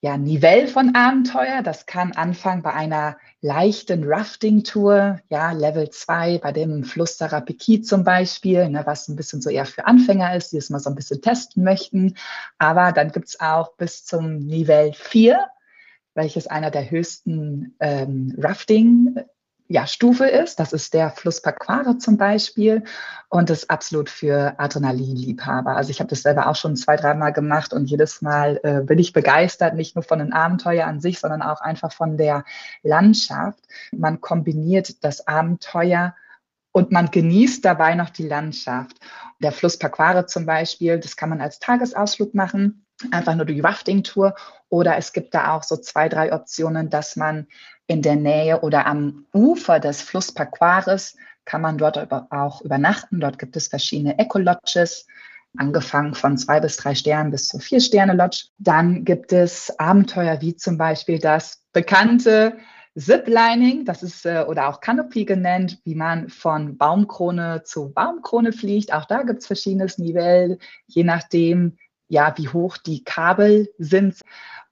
ja, 0.07 0.15
Nivell 0.17 0.69
von 0.69 0.95
Abenteuer. 0.95 1.61
Das 1.61 1.85
kann 1.85 2.13
anfangen 2.13 2.61
bei 2.61 2.73
einer 2.73 3.17
leichten 3.41 4.05
Rafting-Tour, 4.05 5.19
ja, 5.27 5.51
Level 5.51 5.89
2, 5.89 6.37
bei 6.37 6.53
dem 6.53 6.85
Fluss 6.85 7.17
Sarapiki 7.17 7.81
zum 7.81 8.05
Beispiel, 8.05 8.69
ne, 8.69 8.85
was 8.85 9.09
ein 9.09 9.17
bisschen 9.17 9.41
so 9.41 9.49
eher 9.49 9.65
für 9.65 9.85
Anfänger 9.85 10.33
ist, 10.33 10.53
die 10.53 10.57
es 10.57 10.69
mal 10.69 10.79
so 10.79 10.89
ein 10.89 10.95
bisschen 10.95 11.21
testen 11.21 11.61
möchten. 11.61 12.15
Aber 12.57 12.93
dann 12.93 13.11
gibt's 13.11 13.41
auch 13.41 13.75
bis 13.75 14.05
zum 14.05 14.37
Nivell 14.37 14.93
4, 14.93 15.45
welches 16.13 16.47
einer 16.47 16.71
der 16.71 16.89
höchsten 16.89 17.75
ähm, 17.81 18.33
Rafting 18.37 19.13
ja, 19.67 19.85
Stufe 19.85 20.25
ist. 20.25 20.59
Das 20.59 20.71
ist 20.71 20.93
der 20.93 21.11
Fluss 21.11 21.41
Paquare 21.41 21.97
zum 21.97 22.17
Beispiel 22.17 22.83
und 23.29 23.49
ist 23.49 23.69
absolut 23.69 24.09
für 24.09 24.55
Adrenalinliebhaber. 24.57 25.75
Also 25.75 25.89
ich 25.89 25.99
habe 25.99 26.09
das 26.09 26.21
selber 26.21 26.47
auch 26.47 26.55
schon 26.55 26.75
zwei, 26.77 26.95
dreimal 26.95 27.33
gemacht 27.33 27.73
und 27.73 27.89
jedes 27.89 28.21
Mal 28.21 28.59
äh, 28.63 28.81
bin 28.81 28.97
ich 28.97 29.13
begeistert, 29.13 29.75
nicht 29.75 29.95
nur 29.95 30.03
von 30.03 30.19
den 30.19 30.31
Abenteuer 30.31 30.87
an 30.87 31.01
sich, 31.01 31.19
sondern 31.19 31.41
auch 31.41 31.59
einfach 31.59 31.91
von 31.91 32.17
der 32.17 32.45
Landschaft. 32.83 33.59
Man 33.91 34.21
kombiniert 34.21 35.03
das 35.03 35.27
Abenteuer 35.27 36.15
und 36.71 36.91
man 36.91 37.11
genießt 37.11 37.65
dabei 37.65 37.95
noch 37.95 38.09
die 38.09 38.27
Landschaft. 38.27 38.97
Der 39.39 39.51
Fluss 39.51 39.77
Paquare 39.77 40.27
zum 40.27 40.45
Beispiel, 40.45 40.99
das 40.99 41.17
kann 41.17 41.29
man 41.29 41.41
als 41.41 41.59
Tagesausflug 41.59 42.33
machen, 42.33 42.85
einfach 43.11 43.35
nur 43.35 43.45
die 43.45 43.59
Rafting-Tour. 43.59 44.35
Oder 44.69 44.97
es 44.97 45.11
gibt 45.11 45.33
da 45.33 45.53
auch 45.55 45.63
so 45.63 45.77
zwei, 45.77 46.07
drei 46.07 46.33
Optionen, 46.33 46.89
dass 46.89 47.15
man 47.15 47.47
in 47.87 48.01
der 48.01 48.15
Nähe 48.15 48.61
oder 48.61 48.85
am 48.85 49.25
Ufer 49.33 49.79
des 49.79 50.01
Fluss 50.01 50.31
Paquares 50.31 51.15
kann 51.45 51.61
man 51.61 51.77
dort 51.77 52.11
auch 52.31 52.61
übernachten. 52.61 53.19
Dort 53.19 53.39
gibt 53.39 53.55
es 53.55 53.69
verschiedene 53.69 54.19
Eco-Lodges, 54.19 55.07
angefangen 55.57 56.13
von 56.13 56.37
zwei 56.37 56.59
bis 56.59 56.75
drei 56.77 56.93
Sternen 56.93 57.31
bis 57.31 57.47
zu 57.47 57.59
vier 57.59 57.79
Sterne 57.79 58.13
Lodge. 58.13 58.47
Dann 58.57 59.05
gibt 59.05 59.31
es 59.31 59.73
Abenteuer 59.79 60.41
wie 60.41 60.55
zum 60.55 60.77
Beispiel 60.77 61.19
das 61.19 61.63
bekannte 61.71 62.57
Ziplining, 62.97 63.85
das 63.85 64.01
ist 64.01 64.25
äh, 64.25 64.43
oder 64.47 64.67
auch 64.67 64.81
Canopy 64.81 65.23
genannt, 65.23 65.79
wie 65.83 65.93
man 65.93 66.29
von 66.29 66.77
Baumkrone 66.77 67.61
zu 67.63 67.91
Baumkrone 67.93 68.51
fliegt. 68.51 68.91
Auch 68.91 69.05
da 69.05 69.21
gibt 69.21 69.41
es 69.41 69.47
verschiedenes 69.47 69.99
Nivell, 69.99 70.57
je 70.87 71.03
nachdem, 71.03 71.77
ja, 72.07 72.33
wie 72.37 72.49
hoch 72.49 72.77
die 72.77 73.03
Kabel 73.03 73.69
sind 73.77 74.21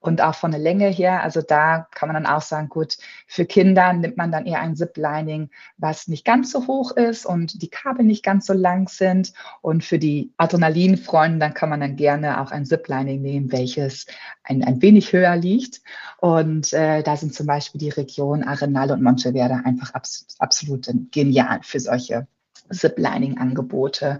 und 0.06 0.22
auch 0.22 0.36
von 0.36 0.52
der 0.52 0.60
Länge 0.60 0.88
her. 0.88 1.24
Also 1.24 1.42
da 1.42 1.88
kann 1.92 2.08
man 2.08 2.22
dann 2.22 2.32
auch 2.32 2.42
sagen, 2.42 2.70
gut, 2.70 2.98
für 3.28 3.46
Kinder 3.46 3.92
nimmt 3.94 4.18
man 4.18 4.32
dann 4.32 4.46
eher 4.46 4.60
ein 4.60 4.76
Ziplining, 4.76 5.50
was 5.78 6.08
nicht 6.08 6.26
ganz 6.26 6.52
so 6.52 6.68
hoch 6.68 6.92
ist 6.92 7.26
und 7.26 7.62
die 7.62 7.70
Kabel 7.70 8.06
nicht 8.06 8.24
ganz 8.24 8.46
so 8.46 8.54
lang 8.54 8.88
sind. 8.88 9.34
Und 9.62 9.84
für 9.84 9.98
die 9.98 10.32
Adrenalinfreunde, 10.38 11.40
dann 11.40 11.54
kann 11.54 11.70
man 11.70 11.80
dann 11.80 11.96
gerne 11.96 12.40
auch 12.42 12.52
ein 12.52 12.66
Ziplining 12.66 13.22
nehmen, 13.22 13.52
welches 13.52 14.06
ein, 14.44 14.64
ein 14.64 14.82
wenig 14.82 15.12
höher 15.12 15.36
liegt. 15.36 15.82
Und 16.20 16.72
äh, 16.74 17.02
da 17.02 17.18
sind 17.18 17.34
zum 17.34 17.48
Beispiel 17.48 17.80
die 17.80 17.90
Region 17.90 18.44
Arenal 18.44 18.92
und 18.92 19.02
Monteverde 19.02 19.62
einfach 19.66 19.94
absolut, 19.94 20.36
absolut 20.38 21.12
genial 21.12 21.60
für 21.64 21.80
solche 21.80 22.28
Ziplining-Angebote. 22.72 24.20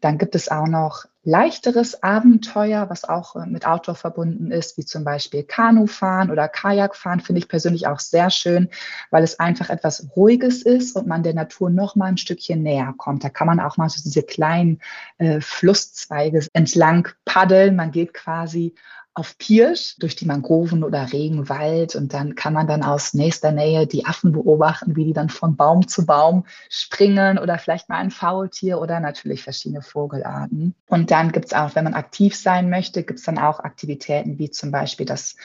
Dann 0.00 0.18
gibt 0.18 0.34
es 0.34 0.48
auch 0.48 0.66
noch 0.66 1.06
leichteres 1.24 2.02
Abenteuer, 2.02 2.88
was 2.90 3.04
auch 3.04 3.34
äh, 3.36 3.46
mit 3.46 3.66
Outdoor 3.66 3.94
verbunden 3.94 4.50
ist, 4.50 4.76
wie 4.76 4.84
zum 4.84 5.04
Beispiel 5.04 5.42
Kanufahren 5.42 6.30
oder 6.30 6.48
Kajakfahren, 6.48 7.20
finde 7.20 7.40
ich 7.40 7.48
persönlich 7.48 7.86
auch 7.86 7.98
sehr 7.98 8.30
schön, 8.30 8.68
weil 9.10 9.24
es 9.24 9.40
einfach 9.40 9.70
etwas 9.70 10.08
Ruhiges 10.14 10.62
ist 10.62 10.94
und 10.96 11.06
man 11.06 11.22
der 11.22 11.34
Natur 11.34 11.70
noch 11.70 11.96
mal 11.96 12.06
ein 12.06 12.18
Stückchen 12.18 12.62
näher 12.62 12.94
kommt. 12.96 13.24
Da 13.24 13.30
kann 13.30 13.46
man 13.46 13.60
auch 13.60 13.76
mal 13.76 13.88
so 13.88 14.02
diese 14.04 14.22
kleinen 14.22 14.80
äh, 15.18 15.40
Flusszweige 15.40 16.46
entlang 16.52 17.08
paddeln. 17.24 17.74
Man 17.74 17.90
geht 17.90 18.12
quasi 18.14 18.74
auf 19.14 19.38
Pirsch 19.38 19.96
durch 19.98 20.16
die 20.16 20.26
Mangroven 20.26 20.82
oder 20.82 21.12
Regenwald 21.12 21.94
und 21.94 22.12
dann 22.12 22.34
kann 22.34 22.52
man 22.52 22.66
dann 22.66 22.82
aus 22.82 23.14
nächster 23.14 23.52
Nähe 23.52 23.86
die 23.86 24.06
Affen 24.06 24.32
beobachten, 24.32 24.96
wie 24.96 25.04
die 25.04 25.12
dann 25.12 25.28
von 25.28 25.54
Baum 25.56 25.86
zu 25.86 26.04
Baum 26.04 26.44
springen 26.68 27.38
oder 27.38 27.58
vielleicht 27.58 27.88
mal 27.88 27.98
ein 27.98 28.10
Faultier 28.10 28.80
oder 28.80 28.98
natürlich 28.98 29.44
verschiedene 29.44 29.82
Vogelarten. 29.82 30.74
Und 30.88 31.12
dann 31.12 31.30
gibt 31.30 31.46
es 31.46 31.52
auch, 31.52 31.76
wenn 31.76 31.84
man 31.84 31.94
aktiv 31.94 32.34
sein 32.34 32.68
möchte, 32.68 33.04
gibt 33.04 33.20
es 33.20 33.24
dann 33.24 33.38
auch 33.38 33.60
Aktivitäten 33.60 34.38
wie 34.38 34.50
zum 34.50 34.72
Beispiel 34.72 35.06
das 35.06 35.36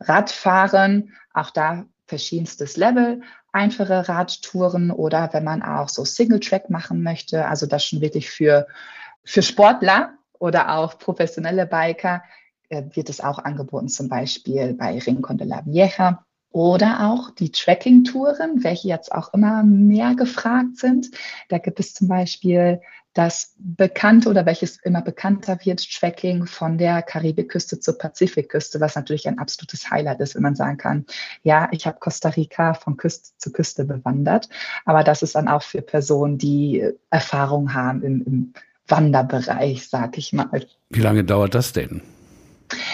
Radfahren, 0.00 1.12
auch 1.34 1.50
da 1.50 1.84
verschiedenstes 2.06 2.78
Level, 2.78 3.20
einfache 3.52 4.08
Radtouren 4.08 4.90
oder 4.90 5.28
wenn 5.32 5.44
man 5.44 5.62
auch 5.62 5.90
so 5.90 6.04
Single-Track 6.04 6.70
machen 6.70 7.02
möchte, 7.02 7.46
also 7.46 7.66
das 7.66 7.84
schon 7.84 8.00
wirklich 8.00 8.30
für, 8.30 8.66
für 9.22 9.42
Sportler 9.42 10.14
oder 10.38 10.76
auch 10.76 10.98
professionelle 10.98 11.66
Biker 11.66 12.22
wird 12.70 13.08
es 13.08 13.20
auch 13.20 13.38
angeboten, 13.38 13.88
zum 13.88 14.08
Beispiel 14.08 14.74
bei 14.74 14.98
Rincon 14.98 15.38
de 15.38 15.46
la 15.46 15.64
Vieja. 15.64 16.24
Oder 16.50 17.10
auch 17.10 17.30
die 17.30 17.52
Tracking-Touren, 17.52 18.64
welche 18.64 18.88
jetzt 18.88 19.12
auch 19.12 19.34
immer 19.34 19.62
mehr 19.62 20.14
gefragt 20.14 20.78
sind. 20.78 21.10
Da 21.50 21.58
gibt 21.58 21.78
es 21.78 21.92
zum 21.92 22.08
Beispiel 22.08 22.80
das 23.12 23.54
bekannte 23.58 24.28
oder 24.30 24.46
welches 24.46 24.76
immer 24.78 25.02
bekannter 25.02 25.58
wird, 25.64 25.84
Tracking 25.92 26.46
von 26.46 26.78
der 26.78 27.02
Karibikküste 27.02 27.80
zur 27.80 27.98
Pazifikküste, 27.98 28.80
was 28.80 28.94
natürlich 28.94 29.26
ein 29.26 29.38
absolutes 29.38 29.90
Highlight 29.90 30.20
ist, 30.20 30.36
wenn 30.36 30.42
man 30.42 30.54
sagen 30.54 30.76
kann, 30.76 31.04
ja, 31.42 31.68
ich 31.72 31.86
habe 31.86 31.98
Costa 31.98 32.30
Rica 32.30 32.74
von 32.74 32.96
Küste 32.96 33.30
zu 33.36 33.52
Küste 33.52 33.84
bewandert. 33.84 34.48
Aber 34.84 35.04
das 35.04 35.22
ist 35.22 35.34
dann 35.34 35.48
auch 35.48 35.62
für 35.62 35.82
Personen, 35.82 36.38
die 36.38 36.92
Erfahrung 37.10 37.74
haben 37.74 38.02
im, 38.02 38.24
im 38.24 38.52
Wanderbereich, 38.86 39.88
sag 39.88 40.16
ich 40.16 40.32
mal. 40.32 40.66
Wie 40.88 41.00
lange 41.00 41.24
dauert 41.24 41.54
das 41.54 41.72
denn? 41.72 42.02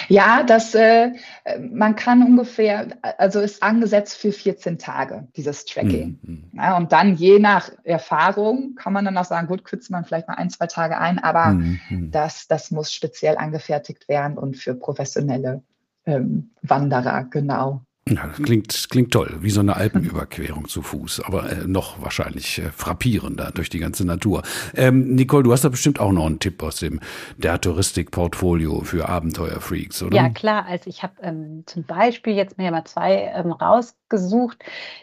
Ja, 0.09 0.43
das, 0.43 0.75
äh, 0.75 1.13
man 1.59 1.97
kann 1.97 2.23
ungefähr, 2.23 2.89
also 3.19 3.41
ist 3.41 3.63
angesetzt 3.63 4.17
für 4.17 4.33
14 4.33 4.79
Tage, 4.79 5.29
dieses 5.37 5.65
Tracking. 5.65 6.19
Mhm. 6.23 6.51
Ja, 6.55 6.77
und 6.77 6.93
dann 6.93 7.15
je 7.17 7.39
nach 7.39 7.71
Erfahrung 7.85 8.75
kann 8.75 8.93
man 8.93 9.05
dann 9.05 9.17
auch 9.19 9.25
sagen, 9.25 9.47
gut, 9.47 9.65
kürzt 9.65 9.91
man 9.91 10.05
vielleicht 10.05 10.29
mal 10.29 10.35
ein, 10.35 10.51
zwei 10.51 10.67
Tage 10.67 10.99
ein, 10.99 11.19
aber 11.19 11.51
mhm. 11.51 12.11
das, 12.11 12.47
das 12.49 12.71
muss 12.71 12.93
speziell 12.93 13.37
angefertigt 13.37 14.09
werden 14.09 14.39
und 14.39 14.57
für 14.57 14.75
professionelle 14.75 15.63
ähm, 16.07 16.51
Wanderer, 16.63 17.25
genau. 17.25 17.83
Ja, 18.07 18.27
das 18.27 18.37
klingt, 18.43 18.91
klingt 18.91 19.13
toll, 19.13 19.39
wie 19.41 19.49
so 19.49 19.61
eine 19.61 19.77
Alpenüberquerung 19.77 20.69
zu 20.69 20.83
Fuß, 20.83 21.23
aber 21.25 21.51
äh, 21.51 21.67
noch 21.67 22.03
wahrscheinlich 22.03 22.59
äh, 22.59 22.71
frappierender 22.71 23.51
durch 23.51 23.71
die 23.71 23.79
ganze 23.79 24.05
Natur. 24.05 24.43
Ähm, 24.75 25.15
Nicole, 25.15 25.43
du 25.43 25.53
hast 25.53 25.65
da 25.65 25.71
bestimmt 25.71 26.01
auch 26.01 26.13
noch 26.13 26.27
einen 26.27 26.39
Tipp 26.39 26.63
aus 26.63 26.77
dem 26.77 27.01
der 27.39 27.59
Touristik-Portfolio 27.59 28.83
für 28.83 29.09
Abenteuerfreaks, 29.09 30.03
oder? 30.03 30.17
Ja, 30.19 30.29
klar. 30.29 30.67
Also 30.67 30.91
ich 30.91 31.03
habe 31.03 31.15
ähm, 31.23 31.63
zum 31.65 31.85
Beispiel 31.85 32.35
jetzt 32.35 32.59
mir 32.59 32.71
mal 32.71 32.85
zwei 32.85 33.33
ähm, 33.35 33.53
rausgesucht, 33.53 34.59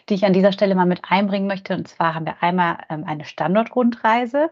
die 0.08 0.14
ich 0.14 0.24
an 0.24 0.32
dieser 0.32 0.52
Stelle 0.52 0.76
mal 0.76 0.86
mit 0.86 1.00
einbringen 1.02 1.48
möchte. 1.48 1.74
Und 1.74 1.88
zwar 1.88 2.14
haben 2.14 2.26
wir 2.26 2.40
einmal 2.40 2.78
ähm, 2.88 3.02
eine 3.04 3.24
Standortrundreise 3.24 4.48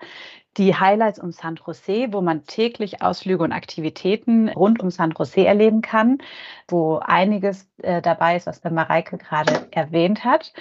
die 0.57 0.75
Highlights 0.75 1.19
um 1.19 1.33
San 1.33 1.59
Jose, 1.65 2.13
wo 2.13 2.21
man 2.21 2.45
täglich 2.45 3.03
Ausflüge 3.03 3.45
und 3.45 3.53
Aktivitäten 3.53 4.49
rund 4.49 4.81
um 4.81 4.91
San 4.91 5.15
Jose 5.17 5.47
erleben 5.47 5.81
kann, 5.81 6.19
wo 6.69 6.99
einiges 6.99 7.69
äh, 7.83 8.03
dabei 8.03 8.37
ist, 8.37 8.47
was 8.47 8.63
Mareike 8.65 9.17
gerade 9.19 9.69
erwähnt 9.71 10.25
hat. 10.25 10.53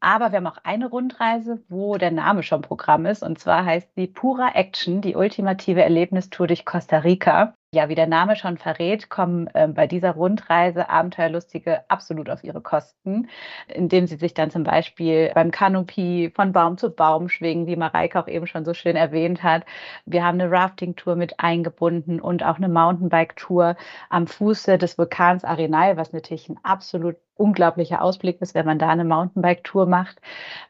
Aber 0.00 0.32
wir 0.32 0.36
haben 0.38 0.46
auch 0.46 0.58
eine 0.64 0.88
Rundreise, 0.88 1.62
wo 1.68 1.96
der 1.96 2.10
Name 2.10 2.42
schon 2.42 2.62
Programm 2.62 3.06
ist. 3.06 3.22
Und 3.22 3.38
zwar 3.38 3.64
heißt 3.64 3.94
sie 3.96 4.06
Pura 4.06 4.50
Action, 4.54 5.00
die 5.00 5.16
ultimative 5.16 5.82
Erlebnistour 5.82 6.46
durch 6.46 6.64
Costa 6.64 6.98
Rica. 6.98 7.54
Ja, 7.74 7.90
wie 7.90 7.94
der 7.94 8.06
Name 8.06 8.34
schon 8.34 8.56
verrät, 8.56 9.10
kommen 9.10 9.46
äh, 9.48 9.68
bei 9.68 9.86
dieser 9.86 10.12
Rundreise 10.12 10.88
Abenteuerlustige 10.88 11.84
absolut 11.90 12.30
auf 12.30 12.42
ihre 12.42 12.62
Kosten, 12.62 13.28
indem 13.68 14.06
sie 14.06 14.16
sich 14.16 14.32
dann 14.32 14.50
zum 14.50 14.64
Beispiel 14.64 15.30
beim 15.34 15.50
Kanopie 15.50 16.30
von 16.34 16.52
Baum 16.52 16.78
zu 16.78 16.88
Baum 16.90 17.28
schwingen, 17.28 17.66
wie 17.66 17.76
Mareike 17.76 18.18
auch 18.20 18.26
eben 18.26 18.46
schon 18.46 18.64
so 18.64 18.72
schön 18.72 18.96
erwähnt 18.96 19.42
hat. 19.42 19.66
Wir 20.06 20.24
haben 20.24 20.40
eine 20.40 20.50
Rafting-Tour 20.50 21.14
mit 21.16 21.40
eingebunden 21.40 22.20
und 22.22 22.42
auch 22.42 22.56
eine 22.56 22.70
Mountainbike-Tour 22.70 23.76
am 24.08 24.26
Fuße 24.26 24.78
des 24.78 24.96
Vulkans 24.96 25.44
Arenal, 25.44 25.98
was 25.98 26.14
natürlich 26.14 26.48
ein 26.48 26.58
absolut 26.62 27.16
unglaublicher 27.38 28.02
Ausblick 28.02 28.40
ist, 28.40 28.54
wenn 28.54 28.66
man 28.66 28.78
da 28.78 28.88
eine 28.88 29.04
Mountainbike-Tour 29.04 29.86
macht. 29.86 30.20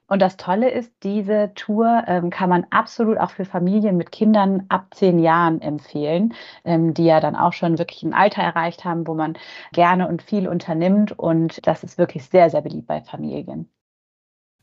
Und 0.07 0.23
das 0.23 0.37
Tolle 0.37 0.71
ist, 0.71 0.93
diese 1.03 1.53
Tour 1.55 2.05
ähm, 2.07 2.31
kann 2.31 2.49
man 2.49 2.67
absolut 2.71 3.19
auch 3.19 3.31
für 3.31 3.45
Familien 3.45 3.97
mit 3.97 4.13
Kindern 4.13 4.65
ab 4.69 4.87
zehn 4.95 5.19
Jahren 5.19 5.61
empfehlen, 5.61 6.35
ähm, 6.65 6.95
die 6.95 7.05
ja 7.05 7.21
dann 7.21 7.37
auch 7.37 7.53
schon 7.53 7.79
wirklich 7.79 8.03
ein 8.03 8.15
Alter 8.15 8.43
erreicht 8.43 8.85
haben, 8.85 9.07
wo 9.07 9.15
man 9.15 9.37
gerne 9.73 10.09
und 10.09 10.23
viel 10.23 10.49
unternimmt. 10.49 11.19
Und 11.19 11.67
das 11.67 11.85
ist 11.85 11.99
wirklich 11.99 12.25
sehr, 12.27 12.51
sehr 12.51 12.63
beliebt 12.63 12.87
bei 12.87 13.01
Familien. 13.03 13.71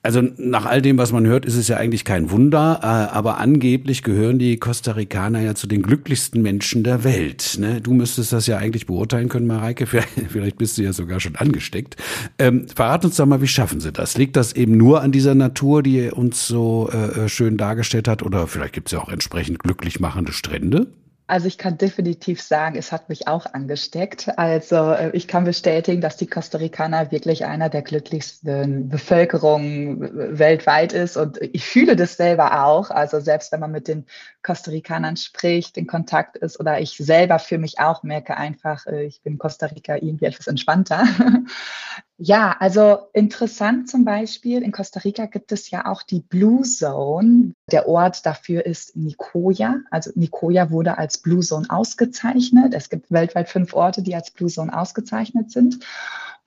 Also 0.05 0.21
nach 0.37 0.67
all 0.67 0.83
dem, 0.83 0.99
was 0.99 1.11
man 1.11 1.25
hört, 1.25 1.45
ist 1.45 1.55
es 1.55 1.67
ja 1.67 1.77
eigentlich 1.77 2.05
kein 2.05 2.29
Wunder, 2.29 2.79
äh, 2.83 2.85
aber 2.85 3.39
angeblich 3.39 4.03
gehören 4.03 4.37
die 4.37 4.57
Costa 4.57 4.91
Ricaner 4.91 5.41
ja 5.41 5.55
zu 5.55 5.65
den 5.65 5.81
glücklichsten 5.81 6.43
Menschen 6.43 6.83
der 6.83 7.03
Welt. 7.03 7.57
Ne? 7.59 7.81
Du 7.81 7.91
müsstest 7.91 8.31
das 8.31 8.45
ja 8.45 8.57
eigentlich 8.57 8.85
beurteilen 8.85 9.29
können, 9.29 9.47
Mareike. 9.47 9.87
Vielleicht 10.29 10.59
bist 10.59 10.77
du 10.77 10.83
ja 10.83 10.93
sogar 10.93 11.19
schon 11.19 11.35
angesteckt. 11.35 11.95
Ähm, 12.37 12.67
verrat 12.67 13.03
uns 13.03 13.15
doch 13.15 13.25
mal, 13.25 13.41
wie 13.41 13.47
schaffen 13.47 13.79
sie 13.79 13.91
das? 13.91 14.15
Liegt 14.15 14.35
das 14.35 14.53
eben 14.53 14.77
nur 14.77 15.01
an 15.01 15.11
dieser 15.11 15.33
Natur, 15.33 15.81
die 15.81 16.11
uns 16.11 16.45
so 16.45 16.87
äh, 16.91 17.27
schön 17.27 17.57
dargestellt 17.57 18.07
hat? 18.07 18.21
Oder 18.21 18.45
vielleicht 18.45 18.73
gibt 18.73 18.89
es 18.89 18.91
ja 18.91 18.99
auch 18.99 19.09
entsprechend 19.09 19.57
glücklich 19.57 19.99
machende 19.99 20.33
Strände? 20.33 20.85
Also 21.27 21.47
ich 21.47 21.57
kann 21.57 21.79
definitiv 21.79 22.39
sagen, 22.39 22.75
es 22.75 22.91
hat 22.91 23.09
mich 23.09 23.27
auch 23.27 23.47
angesteckt. 23.47 24.37
Also 24.37 24.91
äh, 24.91 25.09
ich 25.13 25.27
kann 25.27 25.43
bestätigen, 25.43 25.99
dass 25.99 26.17
die 26.17 26.27
Costa 26.27 26.59
Ricaner 26.59 27.11
wirklich 27.11 27.45
einer 27.45 27.69
der 27.69 27.81
glücklichsten 27.81 28.89
Bevölkerungen 28.89 30.37
weltweit 30.37 30.93
ist. 30.93 31.17
Und 31.17 31.39
ich 31.41 31.65
fühle 31.65 31.95
das 31.95 32.17
selber 32.17 32.63
auch. 32.63 32.91
Also 32.91 33.19
selbst 33.19 33.51
wenn 33.51 33.59
man 33.59 33.71
mit 33.71 33.87
den 33.87 34.05
Costa 34.43 34.69
Ricanern 34.69 35.17
spricht, 35.17 35.77
in 35.77 35.87
Kontakt 35.87 36.37
ist 36.37 36.59
oder 36.59 36.79
ich 36.79 36.95
selber 36.97 37.39
für 37.39 37.57
mich 37.57 37.79
auch 37.79 38.03
merke 38.03 38.37
einfach, 38.37 38.85
äh, 38.85 39.05
ich 39.05 39.23
bin 39.23 39.33
in 39.33 39.39
Costa 39.39 39.65
Rica 39.65 39.95
irgendwie 39.95 40.25
etwas 40.25 40.45
entspannter. 40.45 41.05
Ja, 42.17 42.55
also 42.59 43.09
interessant 43.11 43.89
zum 43.89 44.05
Beispiel, 44.05 44.63
in 44.63 44.71
Costa 44.71 45.01
Rica 45.01 45.25
gibt 45.25 45.51
es 45.51 45.69
ja 45.69 45.85
auch 45.85 46.01
die 46.01 46.21
Blue 46.21 46.61
Zone. 46.61 47.53
Der 47.71 47.89
Ort 47.89 48.25
dafür 48.25 48.65
ist 48.65 48.95
Nicoya. 48.95 49.81
Also 49.91 50.11
Nicoya 50.15 50.71
wurde 50.71 50.97
als 50.97 51.17
Blue 51.17 51.41
Zone 51.41 51.67
ausgezeichnet. 51.69 52.73
Es 52.73 52.89
gibt 52.89 53.11
weltweit 53.11 53.49
fünf 53.49 53.73
Orte, 53.73 54.01
die 54.01 54.15
als 54.15 54.31
Blue 54.31 54.49
Zone 54.49 54.75
ausgezeichnet 54.77 55.51
sind. 55.51 55.79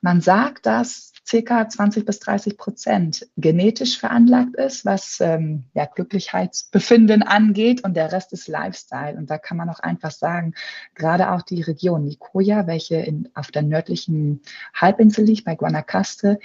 Man 0.00 0.22
sagt, 0.22 0.64
dass 0.64 1.12
circa 1.28 1.68
20 1.68 2.06
bis 2.06 2.20
30 2.20 2.56
Prozent 2.56 3.26
genetisch 3.36 3.98
veranlagt 3.98 4.56
ist, 4.56 4.86
was 4.86 5.20
ähm, 5.20 5.64
ja, 5.74 5.84
Glücklichkeitsbefinden 5.84 7.22
angeht 7.22 7.84
und 7.84 7.94
der 7.94 8.12
Rest 8.12 8.32
ist 8.32 8.48
Lifestyle. 8.48 9.18
Und 9.18 9.28
da 9.28 9.36
kann 9.36 9.58
man 9.58 9.68
auch 9.68 9.80
einfach 9.80 10.10
sagen, 10.10 10.54
gerade 10.94 11.30
auch 11.30 11.42
die 11.42 11.60
Region 11.60 12.04
Nicoya, 12.04 12.66
welche 12.66 12.96
in, 12.96 13.28
auf 13.34 13.50
der 13.50 13.62
nördlichen 13.62 14.40
Halbinsel 14.74 15.24
liegt, 15.24 15.44
bei 15.44 15.54
Guanacaste, 15.54 16.38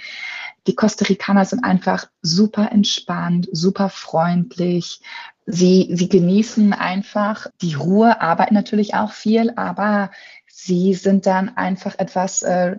die 0.66 0.74
Costa 0.74 1.06
Ricaner 1.06 1.46
sind 1.46 1.64
einfach 1.64 2.10
super 2.20 2.70
entspannt, 2.70 3.48
super 3.52 3.88
freundlich. 3.88 5.00
Sie, 5.46 5.90
sie 5.92 6.08
genießen 6.08 6.72
einfach 6.72 7.46
die 7.62 7.74
Ruhe, 7.74 8.20
arbeiten 8.20 8.54
natürlich 8.54 8.94
auch 8.94 9.12
viel, 9.12 9.52
aber 9.56 10.10
sie 10.46 10.94
sind 10.94 11.26
dann 11.26 11.56
einfach 11.56 11.98
etwas 11.98 12.42
äh, 12.42 12.76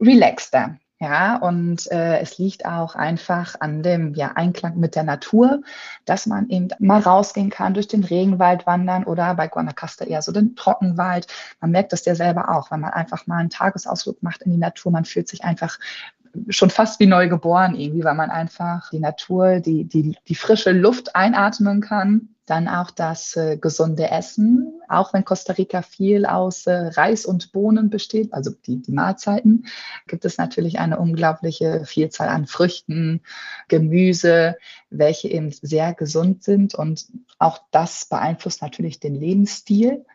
relaxter. 0.00 0.78
Ja, 1.00 1.36
und 1.36 1.88
äh, 1.92 2.18
es 2.18 2.38
liegt 2.38 2.66
auch 2.66 2.96
einfach 2.96 3.54
an 3.60 3.84
dem 3.84 4.14
ja, 4.14 4.32
Einklang 4.34 4.78
mit 4.78 4.96
der 4.96 5.04
Natur, 5.04 5.62
dass 6.06 6.26
man 6.26 6.48
eben 6.48 6.70
mal 6.80 7.00
rausgehen 7.00 7.50
kann, 7.50 7.74
durch 7.74 7.86
den 7.86 8.02
Regenwald 8.02 8.66
wandern 8.66 9.04
oder 9.04 9.32
bei 9.36 9.46
Guanacaste 9.46 10.06
eher 10.06 10.22
so 10.22 10.32
den 10.32 10.56
Trockenwald. 10.56 11.28
Man 11.60 11.70
merkt 11.70 11.92
das 11.92 12.04
ja 12.04 12.16
selber 12.16 12.48
auch, 12.48 12.72
wenn 12.72 12.80
man 12.80 12.90
einfach 12.90 13.28
mal 13.28 13.36
einen 13.38 13.50
Tagesausflug 13.50 14.24
macht 14.24 14.42
in 14.42 14.50
die 14.50 14.58
Natur. 14.58 14.90
Man 14.90 15.04
fühlt 15.04 15.28
sich 15.28 15.44
einfach 15.44 15.78
schon 16.48 16.70
fast 16.70 17.00
wie 17.00 17.06
neu 17.06 17.28
geboren 17.28 17.74
irgendwie, 17.74 18.04
weil 18.04 18.14
man 18.14 18.30
einfach 18.30 18.90
die 18.90 19.00
Natur, 19.00 19.60
die, 19.60 19.84
die, 19.84 20.16
die 20.26 20.34
frische 20.34 20.72
Luft 20.72 21.14
einatmen 21.14 21.80
kann 21.80 22.30
Dann 22.46 22.66
auch 22.68 22.90
das 22.90 23.36
äh, 23.36 23.58
gesunde 23.58 24.10
Essen, 24.10 24.80
auch 24.88 25.12
wenn 25.12 25.24
Costa 25.24 25.52
Rica 25.52 25.82
viel 25.82 26.24
aus 26.24 26.66
äh, 26.66 26.72
Reis 26.72 27.26
und 27.26 27.52
Bohnen 27.52 27.90
besteht, 27.90 28.32
also 28.32 28.50
die, 28.66 28.80
die 28.80 28.92
Mahlzeiten, 28.92 29.66
gibt 30.06 30.24
es 30.24 30.38
natürlich 30.38 30.78
eine 30.78 30.98
unglaubliche 30.98 31.84
Vielzahl 31.84 32.28
an 32.28 32.46
Früchten, 32.46 33.20
Gemüse, 33.68 34.56
welche 34.90 35.28
eben 35.28 35.50
sehr 35.50 35.92
gesund 35.92 36.42
sind. 36.42 36.74
Und 36.74 37.06
auch 37.38 37.58
das 37.70 38.06
beeinflusst 38.06 38.62
natürlich 38.62 38.98
den 38.98 39.14
Lebensstil 39.14 40.06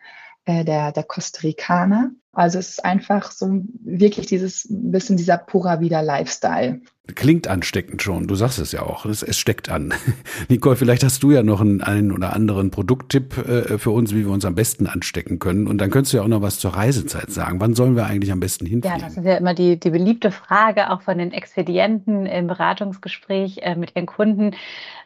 äh, 0.46 0.66
der, 0.66 0.92
der 0.92 1.04
Costa 1.04 1.42
Ricaner. 1.44 2.12
Also 2.34 2.58
es 2.58 2.70
ist 2.70 2.86
einfach 2.86 3.32
so 3.32 3.62
wirklich 3.84 4.26
dieses 4.26 4.68
bisschen 4.70 5.18
dieser 5.18 5.38
purer 5.38 5.80
wieder 5.82 6.02
Lifestyle. 6.02 6.82
Klingt 7.16 7.48
ansteckend 7.48 8.02
schon, 8.02 8.28
du 8.28 8.36
sagst 8.36 8.60
es 8.60 8.72
ja 8.72 8.82
auch, 8.82 9.06
es, 9.06 9.24
es 9.24 9.38
steckt 9.38 9.70
an. 9.70 9.94
Nicole, 10.50 10.78
vielleicht 10.78 11.04
hast 11.04 11.22
du 11.22 11.32
ja 11.32 11.44
noch 11.44 11.62
einen, 11.62 11.82
einen 11.82 12.12
oder 12.12 12.34
anderen 12.34 12.72
Produkttipp 12.72 13.38
äh, 13.38 13.78
für 13.78 13.92
uns, 13.92 14.16
wie 14.16 14.26
wir 14.26 14.32
uns 14.32 14.46
am 14.46 14.56
besten 14.56 14.88
anstecken 14.88 15.38
können. 15.38 15.68
Und 15.68 15.80
dann 15.80 15.92
könntest 15.92 16.14
du 16.14 16.18
ja 16.18 16.24
auch 16.24 16.28
noch 16.30 16.42
was 16.42 16.60
zur 16.60 16.74
Reisezeit 16.76 17.30
sagen. 17.30 17.60
Wann 17.60 17.76
sollen 17.76 17.96
wir 17.96 18.06
eigentlich 18.06 18.32
am 18.32 18.40
besten 18.40 18.66
hinfliegen? 18.66 19.00
Ja, 19.00 19.06
das 19.06 19.18
ist 19.18 19.26
ja 19.26 19.36
immer 19.36 19.54
die, 19.54 19.78
die 19.78 19.90
beliebte 19.90 20.32
Frage, 20.32 20.92
auch 20.92 21.02
von 21.02 21.18
den 21.18 21.34
Expedienten 21.34 22.26
im 22.26 22.48
Beratungsgespräch 22.48 23.60
äh, 23.62 23.76
mit 23.76 23.96
ihren 23.96 24.06
Kunden. 24.08 24.56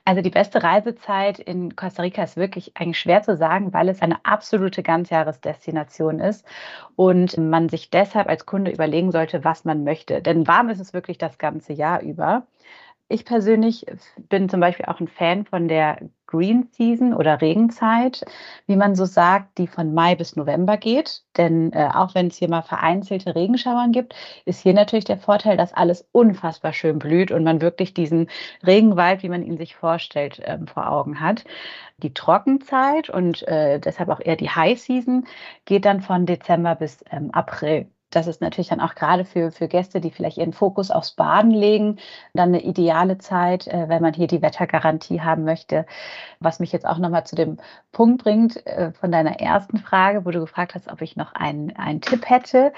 Also 0.08 0.22
die 0.22 0.30
beste 0.30 0.64
Reisezeit 0.64 1.38
in 1.38 1.76
Costa 1.76 2.02
Rica 2.02 2.24
ist 2.24 2.38
wirklich 2.38 2.72
eigentlich 2.78 2.98
schwer 2.98 3.24
zu 3.24 3.36
sagen, 3.36 3.74
weil 3.74 3.90
es 3.90 4.02
eine 4.02 4.24
absolute 4.24 4.82
Ganzjahresdestination 4.82 6.22
ist 6.22 6.46
und 6.96 7.38
man 7.38 7.68
sich 7.68 7.90
deshalb 7.90 8.30
als 8.30 8.46
Kunde 8.46 8.72
überlegen 8.72 9.12
sollte, 9.12 9.44
was 9.44 9.66
man 9.66 9.84
möchte. 9.84 10.22
Denn 10.22 10.48
warm 10.48 10.70
ist 10.70 10.80
es 10.80 10.94
wirklich 10.94 11.18
das 11.18 11.38
ganze 11.38 11.74
Jahr 11.74 12.02
über. 12.04 12.48
Ich 13.10 13.24
persönlich 13.24 13.86
bin 14.28 14.50
zum 14.50 14.60
Beispiel 14.60 14.86
auch 14.86 15.00
ein 15.00 15.08
Fan 15.08 15.46
von 15.46 15.70
der 15.70 15.98
Green 16.26 16.68
Season 16.74 17.14
oder 17.14 17.40
Regenzeit, 17.40 18.26
wie 18.66 18.76
man 18.76 18.96
so 18.96 19.06
sagt, 19.06 19.58
die 19.58 19.68
von 19.68 19.94
Mai 19.94 20.16
bis 20.16 20.36
November 20.36 20.76
geht. 20.76 21.24
Denn 21.38 21.72
äh, 21.72 21.90
auch 21.94 22.16
wenn 22.16 22.28
es 22.28 22.36
hier 22.36 22.50
mal 22.50 22.64
vereinzelte 22.64 23.34
Regenschauern 23.34 23.94
gibt, 23.94 24.14
ist 24.44 24.62
hier 24.62 24.74
natürlich 24.74 25.06
der 25.06 25.18
Vorteil, 25.18 25.56
dass 25.56 25.74
alles 25.74 26.06
unfassbar 26.12 26.74
schön 26.74 27.00
blüht 27.00 27.32
und 27.32 27.46
man 27.46 27.62
wirklich 27.62 27.94
diesen 27.94 28.30
Regenwald, 28.66 29.24
wie 29.24 29.30
man 29.30 29.44
ihn 29.44 29.58
sich 29.58 29.76
vorstellt, 29.78 30.40
äh, 30.40 30.58
vor 30.66 30.92
Augen 30.92 31.22
hat. 31.22 31.46
Die 31.98 32.14
Trockenzeit 32.14 33.10
und 33.10 33.48
äh, 33.48 33.80
deshalb 33.80 34.10
auch 34.10 34.20
eher 34.20 34.36
die 34.36 34.50
High 34.50 34.80
Season 34.80 35.26
geht 35.64 35.86
dann 35.86 36.02
von 36.02 36.26
Dezember 36.26 36.76
bis 36.76 37.06
ähm, 37.10 37.32
April 37.32 37.88
das 38.10 38.28
ist 38.28 38.42
natürlich 38.42 38.70
dann 38.70 38.80
auch 38.80 38.96
gerade 38.96 39.26
für, 39.26 39.52
für 39.52 39.68
Gäste, 39.68 40.00
die 40.00 40.12
vielleicht 40.12 40.38
ihren 40.38 40.54
Fokus 40.54 40.92
aufs 40.92 41.12
Baden 41.12 41.52
legen, 41.52 41.98
dann 42.34 42.50
eine 42.50 42.64
ideale 42.64 43.18
Zeit, 43.18 43.68
äh, 43.68 43.90
wenn 43.90 44.02
man 44.02 44.14
hier 44.14 44.28
die 44.28 44.42
Wettergarantie 44.42 45.22
haben 45.22 45.44
möchte. 45.44 45.86
Was 46.40 46.60
mich 46.60 46.72
jetzt 46.72 46.88
auch 46.88 46.98
nochmal 46.98 47.26
zu 47.26 47.36
dem 47.36 47.58
Punkt 47.92 48.24
bringt 48.24 48.66
äh, 48.66 48.92
von 48.94 49.12
deiner 49.12 49.40
ersten 49.40 49.78
Frage, 49.78 50.26
wo 50.26 50.32
du 50.32 50.40
gefragt 50.40 50.76
hast, 50.76 50.88
ob 50.90 51.02
ich 51.02 51.16
noch 51.16 51.34
einen, 51.34 51.76
einen 51.76 52.02
Tipp 52.02 52.30
hätte 52.30 52.74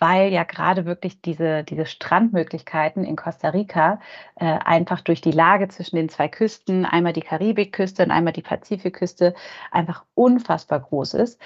weil 0.00 0.32
ja 0.32 0.44
gerade 0.44 0.84
wirklich 0.84 1.20
diese, 1.20 1.64
diese 1.64 1.86
Strandmöglichkeiten 1.86 3.04
in 3.04 3.16
Costa 3.16 3.48
Rica 3.48 4.00
äh, 4.36 4.44
einfach 4.44 5.00
durch 5.00 5.20
die 5.20 5.32
Lage 5.32 5.68
zwischen 5.68 5.96
den 5.96 6.08
zwei 6.08 6.28
Küsten, 6.28 6.84
einmal 6.84 7.12
die 7.12 7.22
Karibikküste 7.22 8.04
und 8.04 8.10
einmal 8.10 8.32
die 8.32 8.42
Pazifikküste, 8.42 9.34
einfach 9.70 10.04
unfassbar 10.14 10.80
groß 10.80 11.14
ist. 11.14 11.40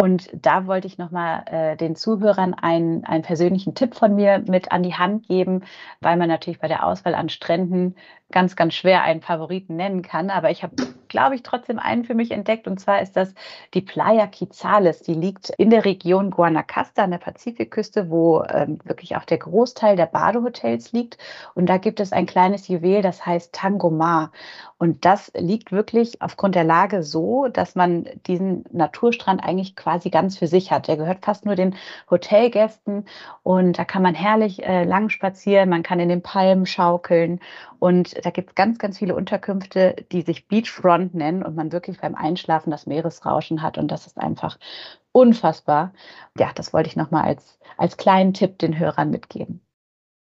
Und 0.00 0.30
da 0.32 0.66
wollte 0.66 0.86
ich 0.86 0.96
nochmal 0.96 1.44
äh, 1.46 1.76
den 1.76 1.94
Zuhörern 1.94 2.54
einen, 2.54 3.04
einen 3.04 3.22
persönlichen 3.22 3.74
Tipp 3.74 3.94
von 3.94 4.14
mir 4.14 4.42
mit 4.48 4.72
an 4.72 4.82
die 4.82 4.94
Hand 4.94 5.28
geben, 5.28 5.62
weil 6.00 6.16
man 6.16 6.28
natürlich 6.28 6.58
bei 6.58 6.68
der 6.68 6.86
Auswahl 6.86 7.14
an 7.14 7.28
Stränden 7.28 7.94
ganz, 8.30 8.56
ganz 8.56 8.74
schwer 8.74 9.02
einen 9.02 9.20
Favoriten 9.20 9.76
nennen 9.76 10.02
kann. 10.02 10.30
Aber 10.30 10.50
ich 10.50 10.62
habe, 10.62 10.74
glaube 11.08 11.34
ich, 11.34 11.42
trotzdem 11.42 11.78
einen 11.78 12.04
für 12.04 12.14
mich 12.14 12.30
entdeckt. 12.30 12.66
Und 12.66 12.78
zwar 12.78 13.02
ist 13.02 13.16
das 13.16 13.34
die 13.74 13.80
Playa 13.80 14.26
Quizales. 14.26 15.02
Die 15.02 15.14
liegt 15.14 15.50
in 15.50 15.70
der 15.70 15.84
Region 15.84 16.30
Guanacaste 16.30 17.02
an 17.02 17.10
der 17.10 17.18
Pazifikküste, 17.18 18.08
wo 18.08 18.42
ähm, 18.44 18.78
wirklich 18.84 19.16
auch 19.16 19.24
der 19.24 19.38
Großteil 19.38 19.96
der 19.96 20.06
Badehotels 20.06 20.92
liegt. 20.92 21.18
Und 21.54 21.66
da 21.66 21.76
gibt 21.76 22.00
es 22.00 22.12
ein 22.12 22.26
kleines 22.26 22.68
Juwel, 22.68 23.02
das 23.02 23.26
heißt 23.26 23.52
Tangomar. 23.52 24.30
Und 24.78 25.04
das 25.04 25.30
liegt 25.36 25.72
wirklich 25.72 26.22
aufgrund 26.22 26.54
der 26.54 26.64
Lage 26.64 27.02
so, 27.02 27.48
dass 27.48 27.74
man 27.74 28.08
diesen 28.26 28.64
Naturstrand 28.72 29.42
eigentlich 29.44 29.76
quasi 29.76 29.89
ganz 30.10 30.38
für 30.38 30.46
sich 30.46 30.70
hat. 30.70 30.88
Der 30.88 30.96
gehört 30.96 31.24
fast 31.24 31.44
nur 31.44 31.56
den 31.56 31.74
Hotelgästen 32.10 33.06
und 33.42 33.78
da 33.78 33.84
kann 33.84 34.02
man 34.02 34.14
herrlich 34.14 34.62
äh, 34.62 34.84
lang 34.84 35.08
spazieren, 35.08 35.68
man 35.68 35.82
kann 35.82 36.00
in 36.00 36.08
den 36.08 36.22
Palmen 36.22 36.66
schaukeln 36.66 37.40
und 37.78 38.24
da 38.24 38.30
gibt 38.30 38.50
es 38.50 38.54
ganz, 38.54 38.78
ganz 38.78 38.98
viele 38.98 39.16
Unterkünfte, 39.16 39.96
die 40.12 40.22
sich 40.22 40.46
Beachfront 40.48 41.14
nennen 41.14 41.42
und 41.42 41.56
man 41.56 41.72
wirklich 41.72 42.00
beim 42.00 42.14
Einschlafen 42.14 42.70
das 42.70 42.86
Meeresrauschen 42.86 43.62
hat. 43.62 43.78
Und 43.78 43.88
das 43.88 44.06
ist 44.06 44.18
einfach 44.18 44.58
unfassbar. 45.12 45.92
Ja, 46.38 46.50
das 46.54 46.72
wollte 46.72 46.88
ich 46.88 46.96
nochmal 46.96 47.24
als, 47.24 47.58
als 47.76 47.96
kleinen 47.96 48.34
Tipp 48.34 48.58
den 48.58 48.78
Hörern 48.78 49.10
mitgeben. 49.10 49.62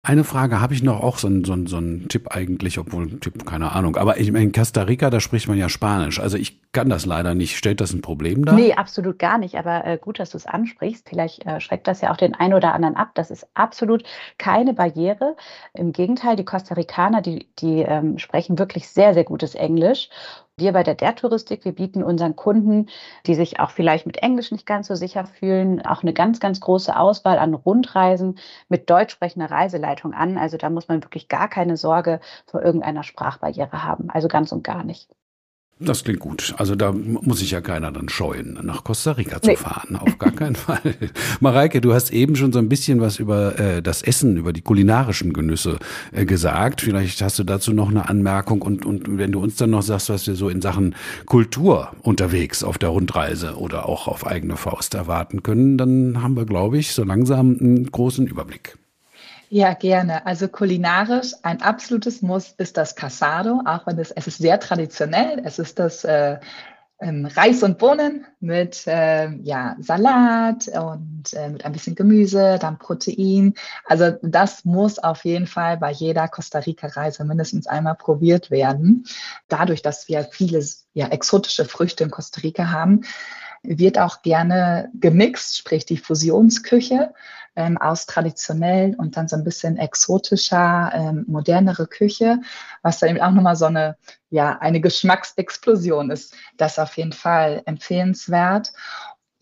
Eine 0.02 0.24
Frage 0.24 0.62
habe 0.62 0.72
ich 0.72 0.82
noch, 0.82 1.02
auch 1.02 1.18
so 1.18 1.28
ein, 1.28 1.44
so, 1.44 1.52
ein, 1.52 1.66
so 1.66 1.76
ein 1.76 2.08
Tipp 2.08 2.34
eigentlich, 2.34 2.78
obwohl 2.78 3.20
Tipp, 3.20 3.44
keine 3.44 3.72
Ahnung. 3.72 3.96
Aber 3.96 4.18
ich, 4.18 4.28
in 4.28 4.52
Costa 4.52 4.84
Rica, 4.84 5.10
da 5.10 5.20
spricht 5.20 5.46
man 5.46 5.58
ja 5.58 5.68
Spanisch. 5.68 6.18
Also 6.18 6.38
ich 6.38 6.72
kann 6.72 6.88
das 6.88 7.04
leider 7.04 7.34
nicht. 7.34 7.58
Stellt 7.58 7.82
das 7.82 7.92
ein 7.92 8.00
Problem 8.00 8.46
dar? 8.46 8.54
Nee, 8.54 8.72
absolut 8.72 9.18
gar 9.18 9.36
nicht. 9.36 9.56
Aber 9.56 9.84
äh, 9.84 9.98
gut, 9.98 10.18
dass 10.18 10.30
du 10.30 10.38
es 10.38 10.46
ansprichst. 10.46 11.06
Vielleicht 11.06 11.44
äh, 11.44 11.60
schreckt 11.60 11.86
das 11.86 12.00
ja 12.00 12.12
auch 12.12 12.16
den 12.16 12.34
einen 12.34 12.54
oder 12.54 12.72
anderen 12.72 12.96
ab. 12.96 13.10
Das 13.14 13.30
ist 13.30 13.46
absolut 13.52 14.04
keine 14.38 14.72
Barriere. 14.72 15.36
Im 15.74 15.92
Gegenteil, 15.92 16.34
die 16.34 16.46
Costa 16.46 16.76
Ricaner, 16.76 17.20
die, 17.20 17.50
die 17.58 17.80
ähm, 17.82 18.18
sprechen 18.18 18.58
wirklich 18.58 18.88
sehr, 18.88 19.12
sehr 19.12 19.24
gutes 19.24 19.54
Englisch. 19.54 20.08
Wir 20.60 20.72
bei 20.72 20.82
der 20.84 20.94
Der 20.94 21.16
Touristik, 21.16 21.64
wir 21.64 21.72
bieten 21.74 22.04
unseren 22.04 22.36
Kunden, 22.36 22.86
die 23.26 23.34
sich 23.34 23.58
auch 23.60 23.70
vielleicht 23.70 24.06
mit 24.06 24.18
Englisch 24.18 24.52
nicht 24.52 24.66
ganz 24.66 24.86
so 24.88 24.94
sicher 24.94 25.26
fühlen, 25.26 25.84
auch 25.84 26.02
eine 26.02 26.12
ganz, 26.12 26.38
ganz 26.40 26.60
große 26.60 26.96
Auswahl 26.96 27.38
an 27.38 27.54
Rundreisen 27.54 28.38
mit 28.68 28.88
deutsch 28.90 29.12
sprechender 29.12 29.50
Reiseleitung 29.50 30.14
an. 30.14 30.38
Also 30.38 30.56
da 30.56 30.70
muss 30.70 30.88
man 30.88 31.02
wirklich 31.02 31.28
gar 31.28 31.48
keine 31.48 31.76
Sorge 31.76 32.20
vor 32.46 32.62
irgendeiner 32.62 33.02
Sprachbarriere 33.02 33.82
haben. 33.84 34.10
Also 34.10 34.28
ganz 34.28 34.52
und 34.52 34.62
gar 34.62 34.84
nicht. 34.84 35.08
Das 35.82 36.04
klingt 36.04 36.20
gut. 36.20 36.54
Also 36.58 36.76
da 36.76 36.92
muss 36.92 37.38
sich 37.38 37.52
ja 37.52 37.62
keiner 37.62 37.90
dann 37.90 38.10
scheuen, 38.10 38.58
nach 38.62 38.84
Costa 38.84 39.12
Rica 39.12 39.40
zu 39.40 39.48
nee. 39.48 39.56
fahren. 39.56 39.96
Auf 39.96 40.18
gar 40.18 40.30
keinen 40.30 40.54
Fall. 40.56 40.94
Mareike, 41.40 41.80
du 41.80 41.94
hast 41.94 42.12
eben 42.12 42.36
schon 42.36 42.52
so 42.52 42.58
ein 42.58 42.68
bisschen 42.68 43.00
was 43.00 43.18
über 43.18 43.58
äh, 43.58 43.82
das 43.82 44.02
Essen, 44.02 44.36
über 44.36 44.52
die 44.52 44.60
kulinarischen 44.60 45.32
Genüsse 45.32 45.78
äh, 46.12 46.26
gesagt. 46.26 46.82
Vielleicht 46.82 47.22
hast 47.22 47.38
du 47.38 47.44
dazu 47.44 47.72
noch 47.72 47.88
eine 47.88 48.10
Anmerkung 48.10 48.60
und, 48.60 48.84
und 48.84 49.16
wenn 49.16 49.32
du 49.32 49.40
uns 49.40 49.56
dann 49.56 49.70
noch 49.70 49.82
sagst, 49.82 50.10
was 50.10 50.26
wir 50.26 50.34
so 50.34 50.50
in 50.50 50.60
Sachen 50.60 50.94
Kultur 51.24 51.92
unterwegs 52.02 52.62
auf 52.62 52.76
der 52.76 52.90
Rundreise 52.90 53.56
oder 53.56 53.88
auch 53.88 54.06
auf 54.06 54.26
eigene 54.26 54.58
Faust 54.58 54.92
erwarten 54.92 55.42
können, 55.42 55.78
dann 55.78 56.22
haben 56.22 56.36
wir, 56.36 56.44
glaube 56.44 56.76
ich, 56.76 56.92
so 56.92 57.04
langsam 57.04 57.56
einen 57.58 57.90
großen 57.90 58.26
Überblick. 58.26 58.79
Ja, 59.52 59.74
gerne. 59.74 60.26
Also 60.26 60.46
kulinarisch 60.46 61.34
ein 61.42 61.60
absolutes 61.60 62.22
Muss 62.22 62.54
ist 62.58 62.76
das 62.76 62.94
Casado, 62.94 63.60
auch 63.64 63.84
wenn 63.84 63.98
es, 63.98 64.12
es 64.12 64.28
ist 64.28 64.38
sehr 64.38 64.60
traditionell. 64.60 65.42
Es 65.44 65.58
ist 65.58 65.80
das 65.80 66.04
äh, 66.04 66.38
ähm, 67.00 67.26
Reis 67.26 67.64
und 67.64 67.76
Bohnen 67.76 68.26
mit 68.38 68.86
äh, 68.86 69.28
ja, 69.42 69.74
Salat 69.80 70.68
und 70.68 71.32
äh, 71.32 71.48
mit 71.48 71.64
ein 71.64 71.72
bisschen 71.72 71.96
Gemüse, 71.96 72.58
dann 72.60 72.78
Protein. 72.78 73.54
Also 73.86 74.12
das 74.22 74.64
muss 74.64 75.00
auf 75.00 75.24
jeden 75.24 75.48
Fall 75.48 75.78
bei 75.78 75.90
jeder 75.90 76.28
Costa 76.28 76.60
Rica-Reise 76.60 77.24
mindestens 77.24 77.66
einmal 77.66 77.96
probiert 77.96 78.52
werden. 78.52 79.04
Dadurch, 79.48 79.82
dass 79.82 80.06
wir 80.06 80.28
viele 80.30 80.64
ja, 80.94 81.08
exotische 81.08 81.64
Früchte 81.64 82.04
in 82.04 82.12
Costa 82.12 82.40
Rica 82.42 82.70
haben, 82.70 83.00
wird 83.64 83.98
auch 83.98 84.22
gerne 84.22 84.90
gemixt, 84.94 85.58
sprich 85.58 85.84
die 85.86 85.98
Fusionsküche 85.98 87.12
ähm, 87.56 87.78
aus 87.78 88.06
traditionell 88.06 88.94
und 88.96 89.16
dann 89.16 89.28
so 89.28 89.36
ein 89.36 89.44
bisschen 89.44 89.76
exotischer, 89.76 90.90
ähm, 90.94 91.24
modernere 91.26 91.86
Küche, 91.86 92.40
was 92.82 92.98
dann 92.98 93.10
eben 93.10 93.20
auch 93.20 93.32
nochmal 93.32 93.56
so 93.56 93.66
eine, 93.66 93.96
ja, 94.30 94.58
eine 94.58 94.80
Geschmacksexplosion 94.80 96.10
ist. 96.10 96.34
Das 96.56 96.78
auf 96.78 96.96
jeden 96.96 97.12
Fall 97.12 97.62
empfehlenswert 97.66 98.72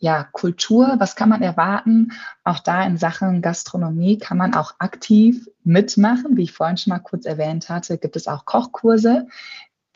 ja, 0.00 0.28
Kultur, 0.30 0.94
was 0.98 1.16
kann 1.16 1.28
man 1.28 1.42
erwarten? 1.42 2.12
Auch 2.44 2.60
da 2.60 2.84
in 2.84 2.96
Sachen 2.96 3.42
Gastronomie 3.42 4.18
kann 4.18 4.38
man 4.38 4.54
auch 4.54 4.74
aktiv 4.78 5.48
mitmachen. 5.64 6.36
Wie 6.36 6.44
ich 6.44 6.52
vorhin 6.52 6.76
schon 6.76 6.92
mal 6.92 7.00
kurz 7.00 7.26
erwähnt 7.26 7.68
hatte, 7.68 7.98
gibt 7.98 8.14
es 8.14 8.28
auch 8.28 8.44
Kochkurse, 8.44 9.26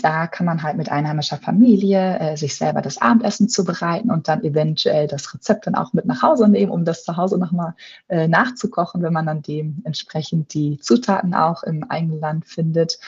da 0.03 0.27
kann 0.27 0.47
man 0.47 0.63
halt 0.63 0.77
mit 0.77 0.91
einheimischer 0.91 1.39
Familie 1.39 2.19
äh, 2.19 2.37
sich 2.37 2.57
selber 2.57 2.83
das 2.83 3.01
Abendessen 3.01 3.49
zubereiten 3.49 4.11
und 4.11 4.29
dann 4.29 4.43
eventuell 4.43 5.07
das 5.07 5.33
Rezept 5.33 5.67
dann 5.67 5.75
auch 5.75 5.93
mit 5.93 6.05
nach 6.05 6.23
Hause 6.23 6.49
nehmen, 6.49 6.73
um 6.73 6.85
das 6.85 7.05
zu 7.05 7.17
Hause 7.17 7.39
nochmal 7.39 7.75
äh, 8.09 8.29
nachzukochen, 8.29 9.03
wenn 9.03 9.13
man 9.13 9.27
dann 9.27 9.43
dementsprechend 9.43 10.55
die 10.55 10.79
Zutaten 10.79 11.35
auch 11.35 11.63
im 11.63 11.85
eigenen 11.85 12.21
Land 12.21 12.47
findet. 12.47 12.99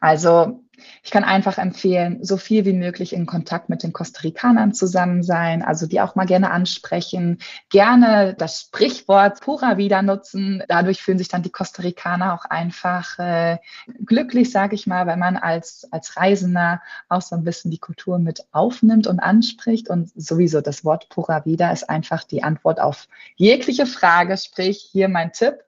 Also 0.00 0.60
ich 1.02 1.10
kann 1.10 1.24
einfach 1.24 1.58
empfehlen, 1.58 2.18
so 2.22 2.36
viel 2.36 2.64
wie 2.64 2.72
möglich 2.72 3.12
in 3.12 3.26
Kontakt 3.26 3.68
mit 3.68 3.82
den 3.82 3.92
Costa 3.92 4.20
Ricanern 4.20 4.72
zusammen 4.72 5.22
sein, 5.22 5.62
also 5.62 5.86
die 5.86 6.00
auch 6.00 6.14
mal 6.14 6.26
gerne 6.26 6.50
ansprechen, 6.50 7.38
gerne 7.68 8.34
das 8.38 8.60
Sprichwort 8.60 9.40
Pura 9.40 9.76
wieder 9.76 10.02
nutzen. 10.02 10.62
Dadurch 10.68 11.02
fühlen 11.02 11.18
sich 11.18 11.28
dann 11.28 11.42
die 11.42 11.50
Costa 11.50 11.82
Ricaner 11.82 12.34
auch 12.34 12.44
einfach 12.44 13.18
äh, 13.18 13.58
glücklich, 14.04 14.50
sage 14.50 14.74
ich 14.74 14.86
mal, 14.86 15.06
weil 15.06 15.16
man 15.16 15.36
als, 15.36 15.88
als 15.90 16.16
Reisender 16.16 16.80
auch 17.08 17.22
so 17.22 17.36
ein 17.36 17.44
bisschen 17.44 17.70
die 17.70 17.78
Kultur 17.78 18.18
mit 18.18 18.44
aufnimmt 18.52 19.06
und 19.06 19.20
anspricht. 19.20 19.88
Und 19.88 20.10
sowieso 20.14 20.60
das 20.60 20.84
Wort 20.84 21.08
Pura 21.08 21.44
wieder 21.44 21.72
ist 21.72 21.88
einfach 21.88 22.24
die 22.24 22.42
Antwort 22.42 22.80
auf 22.80 23.08
jegliche 23.36 23.86
Frage, 23.86 24.36
sprich 24.36 24.88
hier 24.92 25.08
mein 25.08 25.32
Tipp 25.32 25.64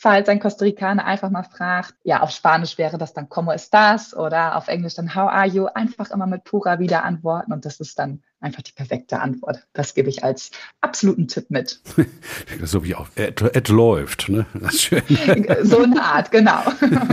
falls 0.00 0.30
ein 0.30 0.40
Costa 0.40 0.64
Ricaner 0.64 1.04
einfach 1.04 1.28
mal 1.28 1.42
fragt, 1.42 1.94
ja, 2.04 2.22
auf 2.22 2.30
Spanisch 2.30 2.78
wäre 2.78 2.96
das 2.96 3.12
dann 3.12 3.28
¿Cómo 3.28 3.52
estás? 3.52 4.16
oder 4.16 4.56
auf 4.56 4.68
Englisch 4.68 4.94
dann 4.94 5.14
How 5.14 5.28
are 5.30 5.46
you? 5.46 5.66
Einfach 5.66 6.10
immer 6.10 6.26
mit 6.26 6.44
pura 6.44 6.78
wieder 6.78 7.04
antworten 7.04 7.52
und 7.52 7.66
das 7.66 7.80
ist 7.80 7.98
dann 7.98 8.22
einfach 8.40 8.62
die 8.62 8.72
perfekte 8.72 9.20
Antwort. 9.20 9.66
Das 9.72 9.94
gebe 9.94 10.08
ich 10.08 10.24
als 10.24 10.50
absoluten 10.80 11.28
Tipp 11.28 11.50
mit. 11.50 11.80
so 12.64 12.84
wie 12.84 12.94
auch, 12.94 13.08
es 13.14 13.68
läuft, 13.68 14.28
ne? 14.28 14.46
So 15.62 15.82
eine 15.82 16.02
Art, 16.02 16.30
genau. 16.30 16.62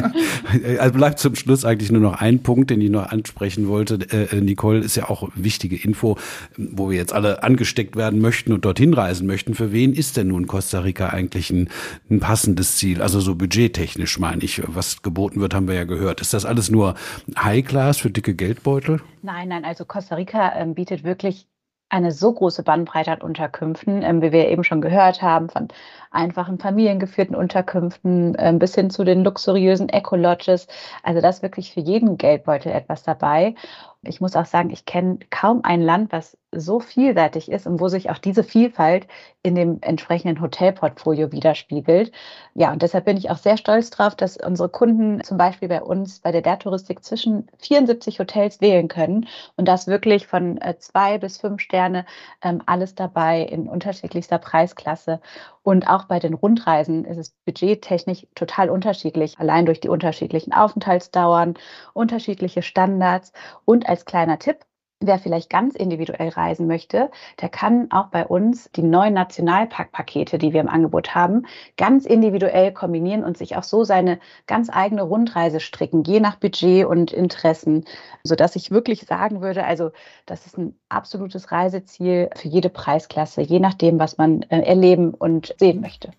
also 0.80 0.94
bleibt 0.94 1.20
zum 1.20 1.36
Schluss 1.36 1.66
eigentlich 1.66 1.92
nur 1.92 2.02
noch 2.02 2.22
ein 2.22 2.44
Punkt, 2.44 2.70
den 2.70 2.82
ich 2.82 2.90
noch 2.90 3.08
ansprechen 3.08 3.68
wollte. 3.68 3.96
Äh, 4.10 4.42
Nicole 4.42 4.80
ist 4.80 4.96
ja 4.96 5.10
auch 5.10 5.30
wichtige 5.36 5.76
Info, 5.76 6.18
wo 6.58 6.90
wir 6.90 6.98
jetzt 6.98 7.14
alle 7.14 7.44
angesteckt 7.44 7.96
werden 7.96 8.20
möchten 8.20 8.54
und 8.54 8.64
dorthin 8.66 8.94
reisen 8.94 9.28
möchten. 9.28 9.54
Für 9.54 9.72
wen 9.72 9.94
ist 9.94 10.18
denn 10.18 10.28
nun 10.28 10.48
Costa 10.48 10.80
Rica 10.80 11.10
eigentlich 11.10 11.50
ein, 11.50 11.70
ein 12.10 12.20
passendes 12.20 12.78
Ziel? 12.78 13.02
Also 13.02 13.20
so 13.20 13.36
budgettechnisch 13.36 14.20
meine 14.20 14.44
ich, 14.44 14.62
was 14.66 15.02
geboten 15.02 15.42
wird, 15.42 15.54
haben 15.54 15.68
wir 15.68 15.76
ja 15.76 15.84
gehört. 15.84 16.22
Ist 16.22 16.34
das 16.34 16.46
alles 16.46 16.70
nur 16.70 16.96
High 17.38 17.66
Class 17.66 17.98
für 17.98 18.10
dicke 18.10 18.34
Geldbeutel? 18.34 19.02
Nein, 19.28 19.50
nein, 19.50 19.66
also 19.66 19.84
Costa 19.84 20.16
Rica 20.16 20.56
ähm, 20.56 20.74
bietet 20.74 21.04
wirklich 21.04 21.50
eine 21.90 22.12
so 22.14 22.34
große 22.34 22.64
Bandbreite 22.64 23.12
an 23.12 23.22
Unterkünften, 23.22 24.02
ähm, 24.02 24.22
wie 24.22 24.32
wir 24.32 24.48
eben 24.48 24.64
schon 24.64 24.80
gehört 24.80 25.22
haben, 25.22 25.50
von 25.50 25.68
einfachen 26.12 26.60
familiengeführten 26.60 27.36
Unterkünften 27.36 28.36
äh, 28.36 28.54
bis 28.58 28.74
hin 28.76 28.90
zu 28.90 29.04
den 29.04 29.26
luxuriösen 29.26 29.90
Eco-Lodges. 29.90 30.68
Also 31.04 31.20
da 31.20 31.28
ist 31.28 31.42
wirklich 31.44 31.74
für 31.74 31.82
jeden 31.82 32.18
Geldbeutel 32.18 32.72
etwas 32.72 33.04
dabei. 33.04 33.56
Ich 34.04 34.22
muss 34.22 34.36
auch 34.36 34.46
sagen, 34.46 34.70
ich 34.70 34.86
kenne 34.86 35.20
kaum 35.30 35.62
ein 35.64 35.82
Land, 35.82 36.12
was 36.12 36.38
so 36.52 36.80
vielseitig 36.80 37.52
ist 37.52 37.68
und 37.68 37.80
wo 37.80 37.88
sich 37.90 38.10
auch 38.10 38.18
diese 38.18 38.44
Vielfalt 38.44 39.08
in 39.44 39.56
dem 39.56 39.80
entsprechenden 39.82 40.42
Hotelportfolio 40.42 41.32
widerspiegelt. 41.32 42.12
Ja, 42.54 42.72
und 42.72 42.82
deshalb 42.82 43.06
bin 43.06 43.18
ich 43.18 43.30
auch 43.30 43.38
sehr 43.38 43.58
stolz 43.58 43.90
darauf, 43.90 44.16
dass 44.16 44.38
unsere 44.38 44.70
Kunden 44.70 45.24
zum 45.24 45.38
Beispiel 45.38 45.68
bei 45.68 45.82
uns 45.82 46.20
bei 46.20 46.32
der 46.32 46.42
der 46.42 46.58
Touristik 46.60 47.04
zwischen 47.04 47.48
74 47.60 48.20
Hotels 48.20 48.62
wählen 48.62 48.88
können 48.88 49.28
und 49.56 49.68
das 49.68 49.88
wirklich 49.88 50.28
von 50.28 50.58
äh, 50.62 50.78
zwei 50.80 51.18
bis 51.18 51.38
fünf 51.38 51.62
Sterne 51.62 52.06
ähm, 52.42 52.62
alles 52.66 52.96
dabei 52.96 53.42
in 53.42 53.68
unterschiedlichster 53.68 54.38
Preisklasse. 54.38 55.20
Und 55.68 55.90
auch 55.90 56.06
bei 56.06 56.20
den 56.20 56.34
Rundreisen 56.34 57.04
ist 57.04 57.18
es 57.18 57.32
budgettechnisch 57.44 58.26
total 58.36 58.70
unterschiedlich, 58.70 59.38
allein 59.38 59.66
durch 59.66 59.82
die 59.82 59.90
unterschiedlichen 59.90 60.54
Aufenthaltsdauern, 60.54 61.56
unterschiedliche 61.94 62.62
Standards. 62.62 63.34
Und 63.66 63.90
als 63.90 64.06
kleiner 64.06 64.40
Tipp, 64.40 64.60
Wer 65.00 65.20
vielleicht 65.20 65.52
ganz 65.52 65.76
individuell 65.76 66.30
reisen 66.30 66.66
möchte, 66.66 67.12
der 67.40 67.50
kann 67.50 67.92
auch 67.92 68.08
bei 68.08 68.26
uns 68.26 68.68
die 68.76 68.82
neuen 68.82 69.14
Nationalparkpakete, 69.14 70.40
die 70.40 70.54
wir 70.54 70.62
im 70.62 70.68
Angebot 70.68 71.14
haben, 71.14 71.46
ganz 71.78 72.08
individuell 72.08 72.72
kombinieren 72.72 73.24
und 73.24 73.38
sich 73.38 73.56
auch 73.58 73.64
so 73.64 73.84
seine 73.84 74.18
ganz 74.48 74.72
eigene 74.72 75.04
Rundreise 75.04 75.60
stricken, 75.60 76.04
je 76.04 76.20
nach 76.20 76.38
Budget 76.38 76.88
und 76.88 77.14
Interessen, 77.14 77.86
sodass 78.24 78.56
ich 78.56 78.72
wirklich 78.72 79.02
sagen 79.02 79.42
würde, 79.42 79.66
also 79.66 79.92
das 80.26 80.48
ist 80.48 80.58
ein 80.58 80.74
absolutes 80.90 81.52
Reiseziel 81.52 82.32
für 82.36 82.48
jede 82.48 82.70
Preisklasse, 82.70 83.42
je 83.42 83.60
nachdem, 83.60 84.00
was 84.00 84.18
man 84.18 84.42
äh, 84.50 84.62
erleben 84.62 85.14
und 85.14 85.54
sehen 85.60 85.80
möchte. 85.80 86.10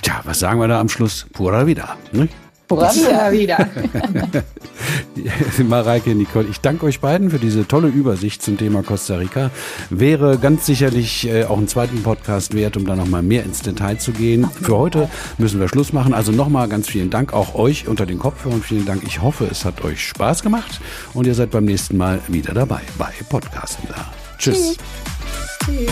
Tja, 0.00 0.22
was 0.24 0.40
sagen 0.40 0.58
wir 0.58 0.68
da 0.68 0.80
am 0.80 0.88
Schluss? 0.88 1.26
Pura 1.34 1.66
vida. 1.66 1.98
Ne? 2.12 2.30
Pura 2.70 2.92
wieder. 3.32 3.68
Mareike, 5.68 6.14
Nicole, 6.14 6.46
ich 6.48 6.60
danke 6.60 6.86
euch 6.86 7.00
beiden 7.00 7.30
für 7.30 7.40
diese 7.40 7.66
tolle 7.66 7.88
Übersicht 7.88 8.42
zum 8.42 8.56
Thema 8.58 8.84
Costa 8.84 9.16
Rica. 9.16 9.50
Wäre 9.90 10.38
ganz 10.38 10.66
sicherlich 10.66 11.26
äh, 11.26 11.46
auch 11.46 11.58
einen 11.58 11.66
zweiten 11.66 12.04
Podcast 12.04 12.54
wert, 12.54 12.76
um 12.76 12.86
da 12.86 12.94
nochmal 12.94 13.22
mehr 13.22 13.42
ins 13.42 13.62
Detail 13.62 13.98
zu 13.98 14.12
gehen. 14.12 14.48
Für 14.62 14.78
heute 14.78 15.10
müssen 15.36 15.58
wir 15.58 15.68
Schluss 15.68 15.92
machen. 15.92 16.14
Also 16.14 16.30
nochmal 16.30 16.68
ganz 16.68 16.88
vielen 16.88 17.10
Dank 17.10 17.32
auch 17.32 17.56
euch 17.56 17.88
unter 17.88 18.06
den 18.06 18.20
Kopfhörern. 18.20 18.62
Vielen 18.62 18.86
Dank. 18.86 19.02
Ich 19.04 19.20
hoffe, 19.20 19.48
es 19.50 19.64
hat 19.64 19.82
euch 19.84 20.06
Spaß 20.06 20.44
gemacht 20.44 20.80
und 21.12 21.26
ihr 21.26 21.34
seid 21.34 21.50
beim 21.50 21.64
nächsten 21.64 21.96
Mal 21.96 22.20
wieder 22.28 22.54
dabei 22.54 22.82
bei 22.96 23.10
Podcasten 23.28 23.88
da. 23.88 24.12
Tschüss. 24.38 24.76
Tschüss. 25.66 25.90